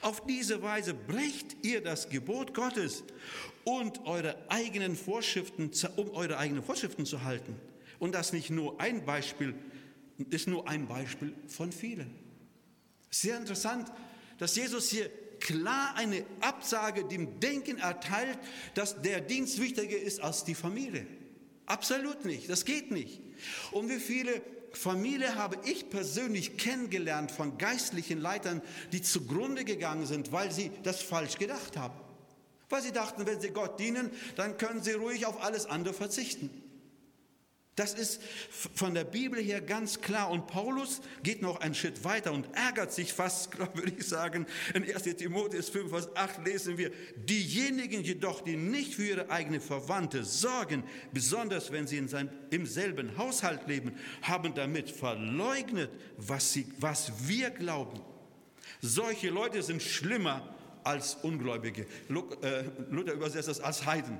Auf 0.00 0.26
diese 0.26 0.62
Weise 0.62 0.94
brecht 0.94 1.56
ihr 1.62 1.82
das 1.82 2.08
Gebot 2.08 2.54
Gottes 2.54 3.04
und 3.64 4.04
eure 4.06 4.36
eigenen 4.50 4.96
Vorschriften, 4.96 5.70
um 5.96 6.10
eure 6.10 6.38
eigenen 6.38 6.62
Vorschriften 6.62 7.06
zu 7.06 7.22
halten. 7.22 7.54
Und 7.98 8.14
das 8.14 8.32
nicht 8.32 8.50
nur 8.50 8.80
ein 8.80 9.04
Beispiel, 9.04 9.54
ist 10.30 10.48
nur 10.48 10.68
ein 10.68 10.88
Beispiel 10.88 11.32
von 11.46 11.70
vielen. 11.70 12.10
Sehr 13.10 13.36
interessant, 13.36 13.92
dass 14.38 14.56
Jesus 14.56 14.90
hier 14.90 15.08
klar 15.44 15.94
eine 15.94 16.24
Absage 16.40 17.04
dem 17.04 17.38
Denken 17.38 17.78
erteilt, 17.78 18.38
dass 18.74 19.00
der 19.02 19.20
Dienst 19.20 19.60
wichtiger 19.60 19.96
ist 19.96 20.20
als 20.20 20.42
die 20.42 20.56
Familie. 20.56 21.06
Absolut 21.66 22.24
nicht, 22.24 22.50
das 22.50 22.64
geht 22.64 22.90
nicht. 22.90 23.20
Und 23.70 23.88
wie 23.88 24.00
viele 24.00 24.42
Familie 24.72 25.36
habe 25.36 25.56
ich 25.64 25.88
persönlich 25.88 26.56
kennengelernt 26.56 27.30
von 27.30 27.58
geistlichen 27.58 28.20
Leitern, 28.20 28.60
die 28.92 29.02
zugrunde 29.02 29.64
gegangen 29.64 30.06
sind, 30.06 30.32
weil 30.32 30.50
sie 30.50 30.72
das 30.82 31.00
falsch 31.00 31.38
gedacht 31.38 31.76
haben. 31.76 31.94
Weil 32.70 32.82
sie 32.82 32.92
dachten, 32.92 33.26
wenn 33.26 33.40
sie 33.40 33.50
Gott 33.50 33.78
dienen, 33.78 34.10
dann 34.36 34.56
können 34.56 34.82
sie 34.82 34.92
ruhig 34.92 35.26
auf 35.26 35.44
alles 35.44 35.66
andere 35.66 35.94
verzichten. 35.94 36.50
Das 37.76 37.94
ist 37.94 38.22
von 38.74 38.94
der 38.94 39.02
Bibel 39.02 39.42
her 39.42 39.60
ganz 39.60 40.00
klar. 40.00 40.30
Und 40.30 40.46
Paulus 40.46 41.00
geht 41.24 41.42
noch 41.42 41.60
einen 41.60 41.74
Schritt 41.74 42.04
weiter 42.04 42.32
und 42.32 42.46
ärgert 42.54 42.92
sich 42.92 43.12
fast, 43.12 43.58
würde 43.74 43.92
ich 43.96 44.06
sagen. 44.06 44.46
In 44.74 44.84
1 44.84 45.02
Timotheus 45.16 45.70
5, 45.70 45.90
Vers 45.90 46.16
8 46.16 46.44
lesen 46.46 46.78
wir, 46.78 46.92
diejenigen 47.16 48.04
jedoch, 48.04 48.42
die 48.42 48.56
nicht 48.56 48.94
für 48.94 49.04
ihre 49.04 49.30
eigene 49.30 49.60
Verwandte 49.60 50.24
sorgen, 50.24 50.84
besonders 51.12 51.72
wenn 51.72 51.88
sie 51.88 51.98
in 51.98 52.06
seinem, 52.06 52.30
im 52.50 52.64
selben 52.64 53.16
Haushalt 53.18 53.66
leben, 53.66 53.92
haben 54.22 54.54
damit 54.54 54.90
verleugnet, 54.90 55.90
was, 56.16 56.52
sie, 56.52 56.66
was 56.78 57.28
wir 57.28 57.50
glauben. 57.50 58.00
Solche 58.80 59.30
Leute 59.30 59.62
sind 59.64 59.82
schlimmer 59.82 60.54
als 60.84 61.16
Ungläubige. 61.22 61.86
Äh, 62.08 62.64
Luther 62.90 63.14
übersetzt 63.14 63.48
das 63.48 63.60
als 63.60 63.84
Heiden. 63.84 64.18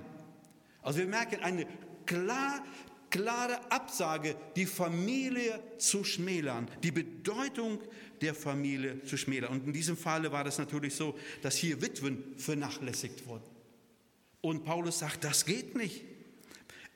Also 0.83 0.99
wir 0.99 1.07
merken 1.07 1.41
eine 1.43 1.67
klar 2.05 2.65
klare 3.15 3.71
Absage, 3.71 4.35
die 4.57 4.67
Familie 4.67 5.61
zu 5.79 6.03
schmälern, 6.03 6.69
die 6.83 6.91
Bedeutung 6.91 7.81
der 8.21 8.35
Familie 8.35 9.05
zu 9.05 9.17
schmälern. 9.17 9.53
Und 9.53 9.67
in 9.69 9.73
diesem 9.73 9.97
Falle 9.97 10.33
war 10.33 10.43
das 10.43 10.59
natürlich 10.59 10.97
so, 10.97 11.17
dass 11.41 11.57
hier 11.57 11.81
Witwen 11.81 12.35
vernachlässigt 12.37 13.25
wurden. 13.27 13.45
Und 14.41 14.65
Paulus 14.65 14.99
sagt, 14.99 15.23
das 15.23 15.47
geht 15.47 15.77
nicht. 15.77 16.03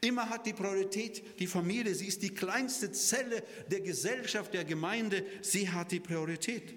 Immer 0.00 0.28
hat 0.28 0.44
die 0.46 0.52
Priorität 0.52 1.38
die 1.38 1.46
Familie. 1.46 1.94
Sie 1.94 2.06
ist 2.06 2.22
die 2.22 2.34
kleinste 2.34 2.90
Zelle 2.90 3.44
der 3.70 3.80
Gesellschaft, 3.80 4.52
der 4.54 4.64
Gemeinde. 4.64 5.24
Sie 5.40 5.70
hat 5.70 5.92
die 5.92 6.00
Priorität. 6.00 6.74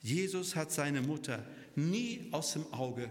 Jesus 0.00 0.54
hat 0.54 0.70
seine 0.70 1.00
Mutter 1.00 1.46
nie 1.74 2.28
aus 2.30 2.52
dem 2.52 2.70
Auge, 2.74 3.08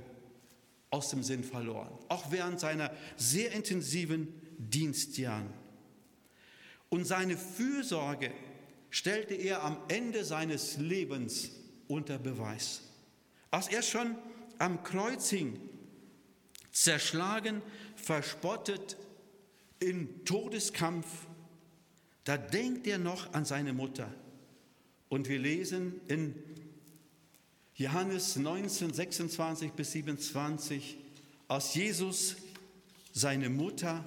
aus 0.92 1.10
dem 1.10 1.24
Sinn 1.24 1.44
verloren. 1.44 1.98
Auch 2.08 2.32
während 2.32 2.60
seiner 2.60 2.96
sehr 3.18 3.52
intensiven 3.52 4.45
Dienstjahren. 4.58 5.50
Und 6.90 7.06
seine 7.06 7.38
Fürsorge 7.38 8.32
stellte 8.90 9.34
er 9.34 9.64
am 9.64 9.78
Ende 9.88 10.24
seines 10.24 10.78
Lebens 10.78 11.52
unter 11.88 12.18
Beweis. 12.18 12.82
Als 13.52 13.68
er 13.68 13.82
schon 13.82 14.16
am 14.58 14.84
Kreuz 14.84 15.30
hing, 15.30 15.60
zerschlagen, 16.72 17.62
verspottet, 17.96 18.98
in 19.80 20.26
Todeskampf, 20.26 21.08
da 22.24 22.38
denkt 22.38 22.88
er 22.88 22.98
noch 22.98 23.34
an 23.34 23.46
seine 23.46 23.74
Mutter. 23.74 24.12
Und 25.10 25.30
wir 25.30 25.40
lesen 25.40 26.00
in 26.08 26.34
Johannes 27.76 28.38
19, 28.38 28.94
26 28.94 29.72
bis 29.74 29.92
27, 29.92 30.98
als 31.48 31.76
Jesus 31.76 32.38
seine 33.12 33.50
Mutter 33.50 34.04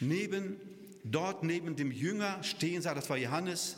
neben, 0.00 0.56
dort 1.04 1.44
neben 1.44 1.76
dem 1.76 1.92
Jünger 1.92 2.42
stehen 2.42 2.82
sah, 2.82 2.94
das 2.94 3.08
war 3.10 3.16
Johannes, 3.16 3.76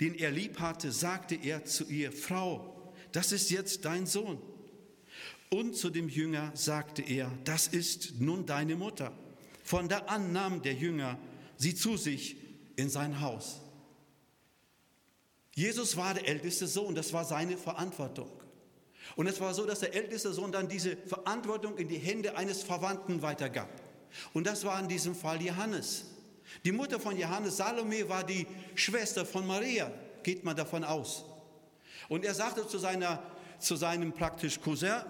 den 0.00 0.14
er 0.14 0.30
lieb 0.30 0.58
hatte, 0.58 0.92
sagte 0.92 1.34
er 1.34 1.64
zu 1.64 1.84
ihr, 1.84 2.12
Frau, 2.12 2.92
das 3.12 3.32
ist 3.32 3.50
jetzt 3.50 3.84
dein 3.84 4.06
Sohn. 4.06 4.38
Und 5.50 5.76
zu 5.76 5.90
dem 5.90 6.08
Jünger 6.08 6.50
sagte 6.54 7.02
er, 7.02 7.30
das 7.44 7.68
ist 7.68 8.20
nun 8.20 8.44
deine 8.44 8.76
Mutter. 8.76 9.12
Von 9.62 9.88
da 9.88 9.98
an 9.98 10.32
nahm 10.32 10.62
der 10.62 10.74
Jünger 10.74 11.18
sie 11.56 11.74
zu 11.74 11.96
sich 11.96 12.36
in 12.76 12.90
sein 12.90 13.20
Haus. 13.20 13.60
Jesus 15.54 15.96
war 15.96 16.14
der 16.14 16.26
älteste 16.26 16.66
Sohn, 16.66 16.94
das 16.94 17.12
war 17.12 17.24
seine 17.24 17.56
Verantwortung. 17.56 18.28
Und 19.16 19.28
es 19.28 19.40
war 19.40 19.54
so, 19.54 19.64
dass 19.64 19.80
der 19.80 19.94
älteste 19.94 20.32
Sohn 20.32 20.50
dann 20.50 20.68
diese 20.68 20.96
Verantwortung 20.96 21.78
in 21.78 21.86
die 21.86 21.98
Hände 21.98 22.36
eines 22.36 22.62
Verwandten 22.62 23.22
weitergab. 23.22 23.83
Und 24.32 24.46
das 24.46 24.64
war 24.64 24.78
in 24.80 24.88
diesem 24.88 25.14
Fall 25.14 25.40
Johannes. 25.42 26.04
Die 26.64 26.72
Mutter 26.72 27.00
von 27.00 27.16
Johannes, 27.16 27.56
Salome, 27.56 28.08
war 28.08 28.24
die 28.24 28.46
Schwester 28.74 29.24
von 29.26 29.46
Maria, 29.46 29.90
geht 30.22 30.44
man 30.44 30.56
davon 30.56 30.84
aus. 30.84 31.24
Und 32.08 32.24
er 32.24 32.34
sagte 32.34 32.66
zu, 32.66 32.78
seiner, 32.78 33.22
zu 33.58 33.76
seinem 33.76 34.12
praktisch 34.12 34.60
Cousin, 34.60 35.02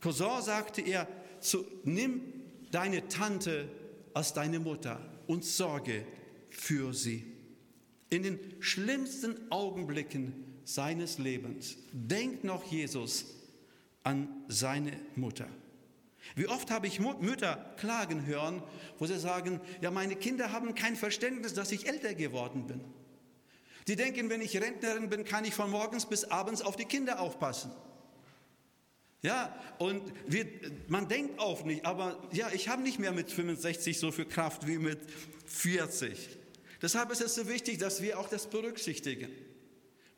Cousin 0.00 0.42
sagte 0.42 0.82
er, 0.82 1.06
zu, 1.40 1.64
nimm 1.84 2.22
deine 2.70 3.08
Tante 3.08 3.68
als 4.14 4.32
deine 4.32 4.58
Mutter 4.58 5.00
und 5.26 5.44
sorge 5.44 6.04
für 6.50 6.92
sie. 6.92 7.24
In 8.10 8.22
den 8.22 8.38
schlimmsten 8.60 9.50
Augenblicken 9.50 10.44
seines 10.64 11.18
Lebens 11.18 11.76
denkt 11.92 12.44
noch 12.44 12.64
Jesus 12.64 13.26
an 14.02 14.28
seine 14.48 14.92
Mutter. 15.16 15.48
Wie 16.36 16.46
oft 16.46 16.70
habe 16.70 16.86
ich 16.86 17.00
Mütter 17.00 17.74
klagen 17.76 18.26
hören, 18.26 18.62
wo 18.98 19.06
sie 19.06 19.18
sagen, 19.18 19.60
ja, 19.80 19.90
meine 19.90 20.16
Kinder 20.16 20.52
haben 20.52 20.74
kein 20.74 20.96
Verständnis, 20.96 21.54
dass 21.54 21.72
ich 21.72 21.88
älter 21.88 22.14
geworden 22.14 22.66
bin. 22.66 22.80
Die 23.88 23.96
denken, 23.96 24.30
wenn 24.30 24.40
ich 24.40 24.56
Rentnerin 24.60 25.08
bin, 25.08 25.24
kann 25.24 25.44
ich 25.44 25.54
von 25.54 25.70
morgens 25.70 26.06
bis 26.06 26.24
abends 26.24 26.62
auf 26.62 26.76
die 26.76 26.84
Kinder 26.84 27.20
aufpassen. 27.20 27.72
Ja, 29.22 29.54
und 29.78 30.02
wir, 30.26 30.46
man 30.88 31.08
denkt 31.08 31.38
auch 31.40 31.64
nicht, 31.64 31.84
aber 31.84 32.22
ja, 32.32 32.50
ich 32.52 32.68
habe 32.68 32.82
nicht 32.82 32.98
mehr 32.98 33.12
mit 33.12 33.30
65 33.30 33.98
so 33.98 34.12
viel 34.12 34.24
Kraft 34.24 34.66
wie 34.66 34.78
mit 34.78 34.98
40. 35.46 36.38
Deshalb 36.80 37.10
ist 37.10 37.20
es 37.20 37.34
so 37.34 37.48
wichtig, 37.48 37.78
dass 37.78 38.00
wir 38.00 38.18
auch 38.18 38.28
das 38.28 38.48
berücksichtigen. 38.48 39.30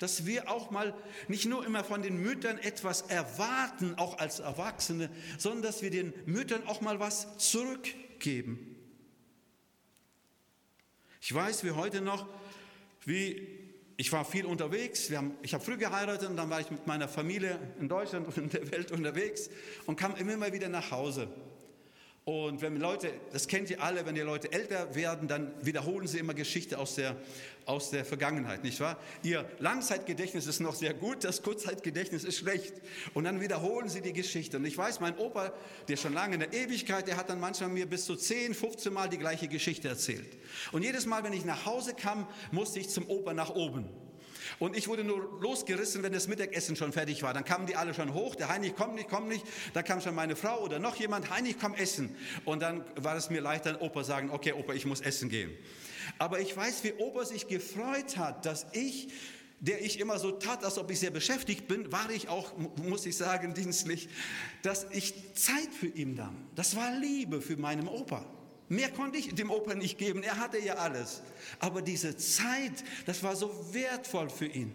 Dass 0.02 0.26
wir 0.26 0.50
auch 0.50 0.73
mal 0.73 0.92
nicht 1.28 1.47
nur 1.47 1.64
immer 1.64 1.85
von 1.85 2.02
den 2.02 2.21
Müttern 2.21 2.59
etwas 2.59 3.02
erwarten, 3.02 3.94
auch 3.99 4.18
als 4.18 4.40
Erwachsene, 4.40 5.09
sondern 5.38 5.62
dass 5.62 5.80
wir 5.80 5.90
den 5.90 6.12
Müttern 6.26 6.66
auch 6.66 6.80
mal 6.80 6.99
was 6.99 7.38
zurückgeben. 7.38 8.75
Ich 11.21 11.32
weiß 11.32 11.62
wie 11.62 11.71
heute 11.71 12.00
noch, 12.00 12.26
wie 13.04 13.47
ich 13.97 14.11
war 14.11 14.25
viel 14.25 14.44
unterwegs. 14.44 15.09
Haben, 15.12 15.37
ich 15.40 15.54
habe 15.54 15.62
früh 15.62 15.76
geheiratet 15.76 16.28
und 16.28 16.37
dann 16.37 16.50
war 16.50 16.61
ich 16.61 16.73
mit 16.73 16.85
meiner 16.88 17.06
Familie 17.06 17.61
in 17.78 17.88
Deutschland 17.88 18.26
und 18.26 18.37
in 18.37 18.50
der 18.50 18.73
Welt 18.73 18.90
unterwegs 18.90 19.50
und 19.87 19.94
kam 19.94 20.16
immer 20.16 20.37
mal 20.37 20.52
wieder 20.52 20.68
nach 20.68 20.90
Hause. 20.90 21.28
Und 22.24 22.62
wenn 22.62 22.76
Leute, 22.76 23.12
das 23.32 23.48
kennt 23.48 23.68
ihr 23.70 23.82
alle, 23.82 24.06
wenn 24.06 24.14
die 24.14 24.20
Leute 24.20 24.52
älter 24.52 24.94
werden, 24.94 25.26
dann 25.26 25.52
wiederholen 25.60 26.06
sie 26.06 26.18
immer 26.18 26.34
Geschichte 26.34 26.78
aus 26.78 26.94
der, 26.94 27.16
aus 27.66 27.90
der 27.90 28.04
Vergangenheit, 28.04 28.62
nicht 28.62 28.78
wahr? 28.78 28.96
Ihr 29.24 29.44
Langzeitgedächtnis 29.58 30.46
ist 30.46 30.61
noch 30.61 30.76
sehr 30.76 30.94
gut, 30.94 31.24
das 31.24 31.42
Kurzzeitgedächtnis 31.42 32.22
ist 32.22 32.38
schlecht. 32.38 32.74
Und 33.12 33.24
dann 33.24 33.40
wiederholen 33.40 33.88
sie 33.88 34.02
die 34.02 34.12
Geschichte. 34.12 34.58
Und 34.58 34.64
ich 34.66 34.78
weiß, 34.78 35.00
mein 35.00 35.18
Opa, 35.18 35.52
der 35.88 35.96
schon 35.96 36.12
lange 36.12 36.35
in 36.35 36.40
der 36.40 36.52
Ewigkeit, 36.52 37.08
der 37.08 37.16
hat 37.16 37.28
dann 37.28 37.40
manchmal 37.40 37.70
mir 37.70 37.87
bis 37.87 38.04
zu 38.04 38.14
10, 38.14 38.54
15 38.54 38.92
Mal 38.92 39.08
die 39.08 39.18
gleiche 39.18 39.48
Geschichte 39.48 39.88
erzählt. 39.88 40.38
Und 40.70 40.85
jedes 40.85 41.06
Mal, 41.06 41.24
wenn 41.24 41.32
ich 41.32 41.44
nach 41.44 41.66
Hause 41.66 41.92
kam, 41.92 42.28
musste 42.52 42.78
ich 42.78 42.88
zum 42.88 43.11
Opa 43.11 43.35
nach 43.35 43.50
oben. 43.50 43.88
Und 44.62 44.77
ich 44.77 44.87
wurde 44.87 45.03
nur 45.03 45.40
losgerissen, 45.40 46.05
wenn 46.05 46.12
das 46.12 46.29
Mittagessen 46.29 46.77
schon 46.77 46.92
fertig 46.92 47.25
war. 47.25 47.35
Dann 47.35 47.44
kamen 47.44 47.66
die 47.66 47.75
alle 47.75 47.94
schon 47.94 48.14
hoch. 48.14 48.37
Der 48.37 48.48
Heinrich 48.48 48.77
kommt 48.77 48.94
nicht, 48.94 49.09
kommt 49.09 49.27
nicht. 49.27 49.44
Da 49.75 49.83
kam 49.83 50.01
schon 50.01 50.14
meine 50.14 50.37
Frau 50.37 50.62
oder 50.62 50.79
noch 50.79 50.94
jemand. 50.94 51.31
Heinrich, 51.31 51.57
komm 51.61 51.75
essen. 51.75 52.14
Und 52.44 52.62
dann 52.62 52.85
war 52.94 53.16
es 53.16 53.29
mir 53.29 53.40
leichter, 53.40 53.83
Opa 53.83 54.05
sagen, 54.05 54.31
okay, 54.31 54.53
Opa, 54.53 54.72
ich 54.72 54.87
muss 54.87 55.01
essen 55.01 55.29
gehen. 55.29 55.51
Aber 56.16 56.38
ich 56.38 56.57
weiß, 56.57 56.85
wie 56.85 56.92
Opa 56.92 57.25
sich 57.25 57.48
gefreut 57.48 58.16
hat, 58.16 58.46
dass 58.46 58.66
ich 58.72 59.09
der 59.59 59.85
ich 59.85 59.98
immer 59.98 60.20
so 60.20 60.31
tat, 60.31 60.64
als 60.64 60.79
ob 60.79 60.90
ich 60.92 61.01
sehr 61.01 61.12
beschäftigt 61.12 61.66
bin, 61.66 61.90
war 61.90 62.11
ich 62.11 62.29
auch, 62.29 62.53
muss 62.85 63.07
ich 63.07 63.16
sagen, 63.16 63.55
dienstlich, 63.55 64.09
dass 64.62 64.87
ich 64.90 65.35
Zeit 65.35 65.72
für 65.72 65.87
ihn 65.87 66.14
nahm. 66.14 66.48
Das 66.55 66.75
war 66.77 66.90
Liebe 66.98 67.40
für 67.40 67.57
meinen 67.57 67.87
Opa. 67.87 68.27
Mehr 68.72 68.90
konnte 68.90 69.18
ich 69.18 69.35
dem 69.35 69.50
Opa 69.50 69.74
nicht 69.74 69.98
geben, 69.98 70.22
er 70.22 70.38
hatte 70.38 70.58
ja 70.58 70.76
alles. 70.76 71.20
Aber 71.58 71.82
diese 71.82 72.16
Zeit, 72.16 72.72
das 73.04 73.22
war 73.22 73.37
so 73.37 73.74
wertvoll 73.74 74.30
für 74.30 74.46
ihn. 74.46 74.72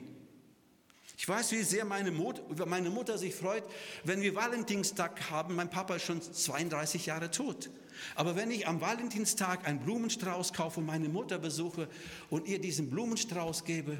Ich 1.17 1.27
weiß, 1.27 1.51
wie 1.53 1.63
sehr 1.63 1.83
meine 1.83 2.11
Mutter, 2.11 2.67
meine 2.67 2.91
Mutter 2.91 3.17
sich 3.17 3.33
freut, 3.33 3.63
wenn 4.03 4.21
wir 4.21 4.35
Valentinstag 4.35 5.31
haben. 5.31 5.55
Mein 5.55 5.71
Papa 5.71 5.95
ist 5.95 6.03
schon 6.03 6.21
32 6.21 7.07
Jahre 7.07 7.31
tot. 7.31 7.71
Aber 8.13 8.35
wenn 8.35 8.51
ich 8.51 8.67
am 8.67 8.81
Valentinstag 8.81 9.67
einen 9.67 9.79
Blumenstrauß 9.79 10.53
kaufe 10.53 10.79
und 10.79 10.85
meine 10.85 11.09
Mutter 11.09 11.39
besuche 11.39 11.89
und 12.29 12.47
ihr 12.47 12.61
diesen 12.61 12.91
Blumenstrauß 12.91 13.63
gebe, 13.63 13.97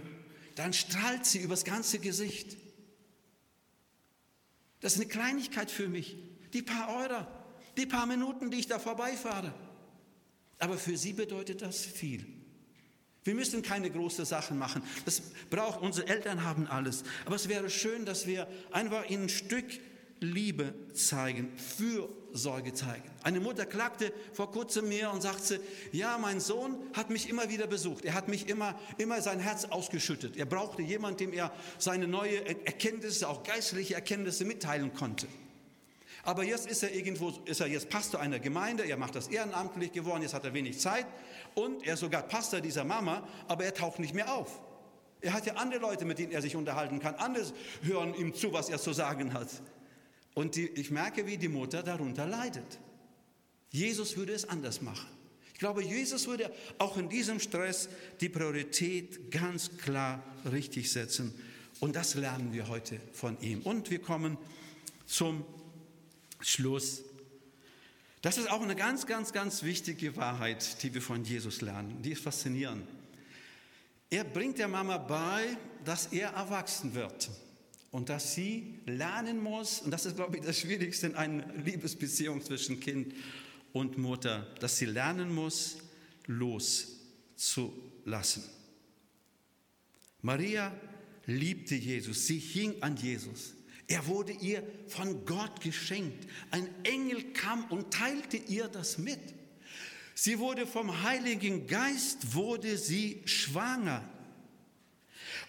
dann 0.54 0.74
strahlt 0.74 1.26
sie 1.26 1.40
übers 1.40 1.66
ganze 1.66 1.98
Gesicht. 1.98 2.56
Das 4.80 4.94
ist 4.94 5.00
eine 5.00 5.10
Kleinigkeit 5.10 5.72
für 5.72 5.88
mich. 5.88 6.18
Die 6.54 6.62
paar 6.62 6.96
Euro, 6.96 7.26
die 7.78 7.88
paar 7.88 8.06
Minuten, 8.06 8.52
die 8.52 8.60
ich 8.60 8.68
da 8.68 8.78
vorbeifahre. 8.78 9.56
Aber 10.60 10.78
für 10.78 10.98
sie 10.98 11.14
bedeutet 11.14 11.62
das 11.62 11.86
viel. 11.86 12.26
Wir 13.24 13.36
müssen 13.36 13.62
keine 13.62 13.92
großen 13.92 14.26
Sachen 14.26 14.58
machen. 14.58 14.82
Das 15.06 15.22
braucht, 15.50 15.82
unsere 15.82 16.08
Eltern 16.08 16.44
haben 16.44 16.66
alles. 16.68 17.04
Aber 17.26 17.36
es 17.36 17.50
wäre 17.50 17.70
schön, 17.70 18.06
dass 18.06 18.26
wir 18.26 18.48
einfach 18.72 19.10
ein 19.10 19.28
Stück 19.28 19.66
Liebe 20.20 20.74
zeigen, 20.94 21.52
Fürsorge 21.58 22.74
zeigen. 22.74 23.04
Eine 23.24 23.40
Mutter 23.40 23.66
klagte 23.66 24.12
vor 24.34 24.52
kurzem 24.52 24.88
mir 24.88 25.12
und 25.12 25.22
sagte, 25.22 25.60
ja, 25.92 26.18
mein 26.18 26.40
Sohn 26.40 26.78
hat 26.94 27.10
mich 27.10 27.30
immer 27.30 27.50
wieder 27.50 27.68
besucht. 27.68 28.06
Er 28.06 28.14
hat 28.14 28.28
mich 28.28 28.48
immer, 28.50 28.80
immer 28.98 29.22
sein 29.22 29.40
Herz 29.40 29.66
ausgeschüttet. 29.66 30.38
Er 30.38 30.46
brauchte 30.46 30.82
jemanden, 30.82 31.18
dem 31.18 31.34
er 31.34 31.54
seine 31.78 32.08
neue 32.08 32.48
Erkenntnisse, 32.66 33.28
auch 33.28 33.44
geistliche 33.44 33.94
Erkenntnisse 33.94 34.46
mitteilen 34.46 34.94
konnte. 34.94 35.28
Aber 36.24 36.44
jetzt 36.44 36.68
ist 36.68 36.84
er 36.84 36.94
irgendwo, 36.94 37.34
ist 37.46 37.62
er 37.62 37.68
jetzt 37.68 37.90
Pastor 37.90 38.20
einer 38.20 38.40
Gemeinde, 38.40 38.84
er 38.84 38.98
macht 38.98 39.16
das 39.16 39.28
ehrenamtlich 39.28 39.92
geworden, 39.92 40.22
jetzt 40.22 40.34
hat 40.34 40.46
er 40.46 40.54
wenig 40.54 40.80
Zeit 40.80 41.06
und 41.56 41.86
er 41.86 41.94
ist 41.94 42.02
sogar 42.02 42.24
Pastor 42.24 42.60
dieser 42.60 42.84
Mama, 42.84 43.28
aber 43.48 43.66
er 43.66 43.74
taucht 43.74 44.00
nicht 44.00 44.14
mehr 44.14 44.34
auf. 44.34 44.62
Er 45.22 45.34
hat 45.34 45.46
ja 45.46 45.54
andere 45.54 45.80
Leute, 45.80 46.06
mit 46.06 46.20
denen 46.20 46.32
er 46.32 46.42
sich 46.42 46.56
unterhalten 46.56 47.00
kann. 47.00 47.16
Andere 47.16 47.46
hören 47.82 48.14
ihm 48.14 48.34
zu, 48.34 48.54
was 48.54 48.70
er 48.70 48.78
zu 48.78 48.94
sagen 48.94 49.34
hat. 49.34 49.50
Und 50.36 50.56
die, 50.56 50.68
ich 50.68 50.92
merke, 50.92 51.26
wie 51.26 51.38
die 51.38 51.48
Mutter 51.48 51.82
darunter 51.82 52.28
leidet. 52.28 52.80
Jesus 53.72 54.16
würde 54.16 54.34
es 54.34 54.48
anders 54.48 54.82
machen. 54.82 55.08
Ich 55.54 55.60
glaube, 55.60 55.84
Jesus 55.84 56.28
würde 56.28 56.52
auch 56.78 56.98
in 56.98 57.10
diesem 57.10 57.40
Stress 57.40 57.90
die 58.22 58.30
Priorität 58.30 59.32
ganz 59.32 59.76
klar 59.78 60.24
richtig 60.52 60.92
setzen. 60.92 61.34
Und 61.80 61.96
das 61.96 62.14
lernen 62.14 62.54
wir 62.54 62.68
heute 62.68 63.00
von 63.14 63.40
ihm. 63.42 63.62
Und 63.64 63.90
wir 63.90 64.00
kommen 64.00 64.38
zum 65.08 65.44
Schluss. 66.40 67.04
Das 68.22 68.38
ist 68.38 68.50
auch 68.50 68.62
eine 68.62 68.76
ganz, 68.76 69.06
ganz, 69.06 69.32
ganz 69.32 69.64
wichtige 69.64 70.16
Wahrheit, 70.16 70.84
die 70.84 70.94
wir 70.94 71.02
von 71.02 71.24
Jesus 71.24 71.62
lernen. 71.62 72.02
Die 72.02 72.12
ist 72.12 72.24
faszinierend. 72.24 72.88
Er 74.10 74.24
bringt 74.24 74.58
der 74.58 74.68
Mama 74.68 74.98
bei, 74.98 75.58
dass 75.84 76.08
er 76.08 76.30
erwachsen 76.30 76.96
wird 76.96 77.30
und 77.92 78.10
dass 78.10 78.34
sie 78.36 78.80
lernen 78.86 79.42
muss, 79.42 79.80
und 79.82 79.92
das 79.92 80.06
ist, 80.06 80.16
glaube 80.16 80.38
ich, 80.38 80.44
das 80.44 80.60
Schwierigste 80.60 81.08
in 81.08 81.16
einer 81.16 81.46
Liebesbeziehung 81.54 82.42
zwischen 82.42 82.80
Kind 82.80 83.14
und 83.74 83.98
Mutter, 83.98 84.48
dass 84.60 84.78
sie 84.78 84.86
lernen 84.86 85.34
muss, 85.34 85.78
loszulassen. 86.26 87.74
Maria 90.22 90.74
liebte 91.26 91.76
Jesus, 91.76 92.28
sie 92.28 92.40
hing 92.40 92.82
an 92.82 92.96
Jesus. 92.98 93.54
Er 93.88 94.06
wurde 94.08 94.34
ihr 94.34 94.64
von 94.88 95.26
Gott 95.26 95.62
geschenkt. 95.62 96.28
Ein 96.52 96.68
Engel 96.84 97.32
kam 97.32 97.64
und 97.66 97.94
teilte 97.94 98.38
ihr 98.38 98.68
das 98.68 98.98
mit. 98.98 99.20
Sie 100.14 100.40
wurde 100.40 100.68
vom 100.68 101.04
Heiligen 101.04 101.68
Geist, 101.68 102.34
wurde 102.34 102.78
sie 102.78 103.22
schwanger. 103.26 104.04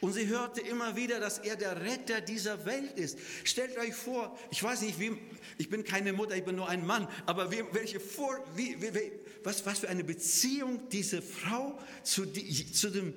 Und 0.01 0.13
sie 0.13 0.29
hörte 0.29 0.61
immer 0.61 0.95
wieder, 0.95 1.19
dass 1.19 1.39
er 1.39 1.57
der 1.57 1.81
Retter 1.81 2.21
dieser 2.21 2.65
Welt 2.65 2.97
ist. 2.99 3.19
Stellt 3.43 3.77
euch 3.79 3.95
vor, 3.95 4.39
ich 4.51 4.63
weiß 4.63 4.83
nicht, 4.83 5.01
wie, 5.01 5.17
ich 5.57 5.69
bin 5.69 5.83
keine 5.83 6.13
Mutter, 6.13 6.37
ich 6.37 6.45
bin 6.45 6.55
nur 6.55 6.69
ein 6.69 6.87
Mann, 6.87 7.09
aber 7.27 7.51
wie, 7.51 7.65
welche 7.73 7.99
vor, 7.99 8.39
wie, 8.55 8.81
wie, 8.81 9.13
was, 9.43 9.67
was 9.67 9.81
für 9.81 9.89
eine 9.89 10.05
Beziehung 10.05 10.89
diese 10.91 11.23
Frau 11.23 11.79
zu, 12.05 12.27
die, 12.27 12.71
zu 12.71 12.91
dem 12.91 13.15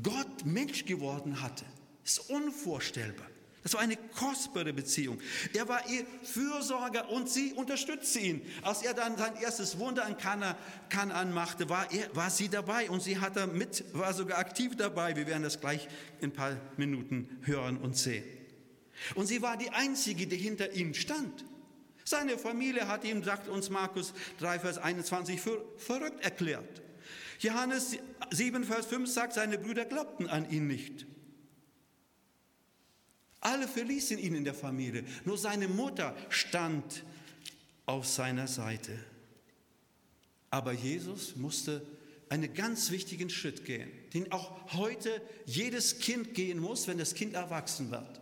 Gott 0.00 0.44
Mensch 0.44 0.84
geworden 0.84 1.42
hatte. 1.42 1.64
Das 2.04 2.18
ist 2.18 2.30
unvorstellbar. 2.30 3.31
Das 3.62 3.74
war 3.74 3.80
eine 3.80 3.96
kostbare 3.96 4.72
Beziehung. 4.72 5.20
Er 5.54 5.68
war 5.68 5.88
ihr 5.88 6.04
Fürsorger 6.24 7.08
und 7.10 7.28
sie 7.30 7.52
unterstützte 7.52 8.18
ihn. 8.18 8.42
Als 8.62 8.82
er 8.82 8.92
dann 8.92 9.16
sein 9.16 9.36
erstes 9.36 9.78
Wunder 9.78 10.04
an 10.04 10.16
Kanaan 10.88 11.32
machte, 11.32 11.68
war, 11.68 11.92
er, 11.92 12.14
war 12.14 12.28
sie 12.30 12.48
dabei 12.48 12.90
und 12.90 13.02
sie 13.02 13.18
hat 13.18 13.36
mit, 13.54 13.84
war 13.92 14.12
sogar 14.14 14.38
aktiv 14.38 14.76
dabei. 14.76 15.14
Wir 15.14 15.28
werden 15.28 15.44
das 15.44 15.60
gleich 15.60 15.86
in 16.20 16.30
ein 16.30 16.32
paar 16.32 16.56
Minuten 16.76 17.38
hören 17.42 17.76
und 17.76 17.96
sehen. 17.96 18.24
Und 19.14 19.26
sie 19.26 19.42
war 19.42 19.56
die 19.56 19.70
Einzige, 19.70 20.26
die 20.26 20.36
hinter 20.36 20.72
ihm 20.72 20.92
stand. 20.94 21.44
Seine 22.04 22.38
Familie 22.38 22.88
hat 22.88 23.04
ihm, 23.04 23.22
sagt 23.22 23.48
uns 23.48 23.70
Markus 23.70 24.12
3, 24.38 24.58
Vers 24.58 24.78
21, 24.78 25.40
für 25.40 25.64
verrückt 25.76 26.24
erklärt. 26.24 26.82
Johannes 27.38 27.96
7, 28.30 28.64
Vers 28.64 28.86
5 28.86 29.08
sagt, 29.08 29.34
seine 29.34 29.58
Brüder 29.58 29.84
glaubten 29.84 30.26
an 30.26 30.50
ihn 30.50 30.66
nicht. 30.66 31.06
Alle 33.42 33.66
verließen 33.66 34.18
ihn 34.18 34.36
in 34.36 34.44
der 34.44 34.54
Familie. 34.54 35.04
Nur 35.24 35.36
seine 35.36 35.66
Mutter 35.66 36.16
stand 36.28 37.04
auf 37.86 38.06
seiner 38.06 38.46
Seite. 38.46 38.96
Aber 40.48 40.72
Jesus 40.72 41.34
musste 41.34 41.84
einen 42.28 42.54
ganz 42.54 42.92
wichtigen 42.92 43.28
Schritt 43.28 43.64
gehen, 43.64 43.90
den 44.14 44.30
auch 44.30 44.72
heute 44.74 45.20
jedes 45.44 45.98
Kind 45.98 46.34
gehen 46.34 46.60
muss, 46.60 46.86
wenn 46.86 46.98
das 46.98 47.14
Kind 47.14 47.34
erwachsen 47.34 47.90
wird. 47.90 48.20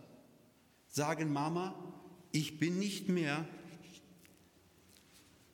Sagen, 0.89 1.31
Mama, 1.31 1.75
ich 2.31 2.57
bin 2.57 2.79
nicht 2.79 3.07
mehr 3.07 3.47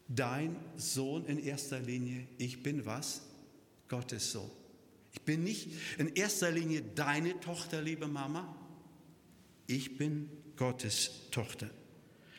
dein 0.08 0.56
Sohn 0.77 1.25
in 1.25 1.39
erster 1.39 1.80
Linie, 1.80 2.25
ich 2.38 2.63
bin 2.63 2.86
was? 2.86 3.21
Gottes 3.89 4.32
Sohn. 4.32 4.49
Ich 5.12 5.21
bin 5.21 5.43
nicht 5.43 5.69
in 5.97 6.13
erster 6.15 6.51
Linie 6.51 6.84
deine 6.95 7.38
Tochter, 7.41 7.82
liebe 7.82 8.08
Mama, 8.08 8.56
ich 9.67 9.97
bin 9.97 10.30
Gottes 10.56 11.30
Tochter. 11.32 11.69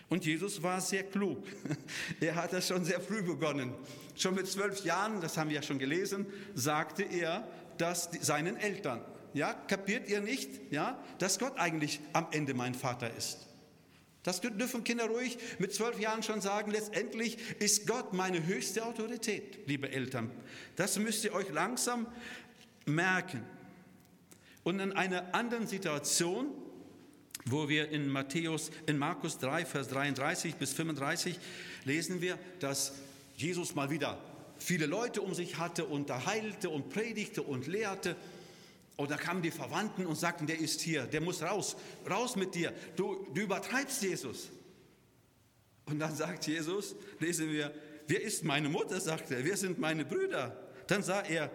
Und 0.09 0.25
Jesus 0.25 0.63
war 0.63 0.81
sehr 0.81 1.05
klug. 1.05 1.45
Er 2.21 2.35
hat 2.35 2.53
das 2.53 2.69
schon 2.69 2.85
sehr 2.85 3.01
früh 3.01 3.23
begonnen. 3.23 3.75
Schon 4.17 4.35
mit 4.35 4.47
zwölf 4.47 4.85
Jahren, 4.85 5.21
das 5.21 5.37
haben 5.37 5.51
wir 5.51 5.57
ja 5.57 5.63
schon 5.63 5.79
gelesen, 5.79 6.27
sagte 6.55 7.03
er 7.03 7.47
das 7.77 8.11
seinen 8.21 8.57
Eltern. 8.57 9.03
Ja, 9.35 9.53
kapiert 9.53 10.09
ihr 10.09 10.21
nicht, 10.21 10.73
ja, 10.73 11.03
dass 11.19 11.39
Gott 11.39 11.59
eigentlich 11.59 12.01
am 12.15 12.27
Ende 12.33 12.55
mein 12.55 12.75
Vater 12.75 13.15
ist? 13.15 13.47
Das 14.23 14.41
dürfen 14.41 14.83
Kinder 14.83 15.07
ruhig 15.07 15.39
mit 15.59 15.73
zwölf 15.73 16.01
Jahren 16.01 16.23
schon 16.23 16.41
sagen. 16.41 16.71
Letztendlich 16.71 17.39
ist 17.61 17.87
Gott 17.87 18.13
meine 18.13 18.45
höchste 18.45 18.85
Autorität, 18.85 19.67
liebe 19.67 19.91
Eltern. 19.91 20.31
Das 20.77 20.99
müsst 20.99 21.25
ihr 21.25 21.33
euch 21.35 21.51
langsam 21.51 22.07
merken. 22.85 23.43
Und 24.65 24.81
in 24.81 24.93
einer 24.93 25.35
anderen 25.35 25.67
Situation 25.67 26.49
wo 27.51 27.69
wir 27.69 27.91
in 27.91 28.09
Matthäus, 28.09 28.71
in 28.87 28.99
Markus 28.99 29.39
3, 29.39 29.65
Vers 29.65 29.89
33 29.89 30.55
bis 30.57 30.73
35 30.73 31.39
lesen 31.85 32.21
wir, 32.21 32.39
dass 32.61 32.95
Jesus 33.37 33.75
mal 33.75 33.91
wieder 33.91 34.19
viele 34.59 34.87
Leute 34.87 35.23
um 35.23 35.35
sich 35.35 35.59
hatte 35.59 35.85
und 35.85 36.11
da 36.11 36.27
heilte 36.27 36.71
und 36.71 36.91
predigte 36.91 37.43
und 37.43 37.67
lehrte. 37.67 38.17
Und 38.97 39.11
da 39.11 39.17
kamen 39.17 39.43
die 39.43 39.53
Verwandten 39.53 40.07
und 40.07 40.17
sagten, 40.17 40.47
der 40.47 40.59
ist 40.59 40.81
hier, 40.81 41.05
der 41.05 41.21
muss 41.21 41.43
raus, 41.43 41.77
raus 42.11 42.35
mit 42.35 42.55
dir, 42.55 42.73
du, 42.97 43.27
du 43.33 43.43
übertreibst 43.43 44.03
Jesus. 44.03 44.49
Und 45.87 46.01
dann 46.01 46.15
sagt 46.15 46.47
Jesus, 46.47 46.97
lesen 47.21 47.51
wir, 47.51 47.73
wer 48.09 48.21
ist 48.21 48.45
meine 48.45 48.69
Mutter, 48.69 49.01
sagt 49.01 49.31
er, 49.31 49.45
wer 49.45 49.57
sind 49.57 49.79
meine 49.79 50.05
Brüder? 50.05 50.57
Dann 50.89 51.03
sah 51.03 51.21
er 51.21 51.51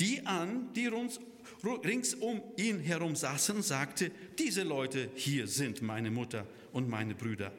die 0.00 0.24
an, 0.24 0.72
die 0.72 0.88
uns 0.88 1.20
rings 1.64 2.14
um 2.14 2.42
ihn 2.56 2.80
herum 2.80 3.16
saßen 3.16 3.62
sagte, 3.62 4.10
diese 4.38 4.62
Leute 4.62 5.10
hier 5.14 5.46
sind 5.46 5.82
meine 5.82 6.10
Mutter 6.10 6.46
und 6.72 6.88
meine 6.88 7.14
Brüder. 7.14 7.52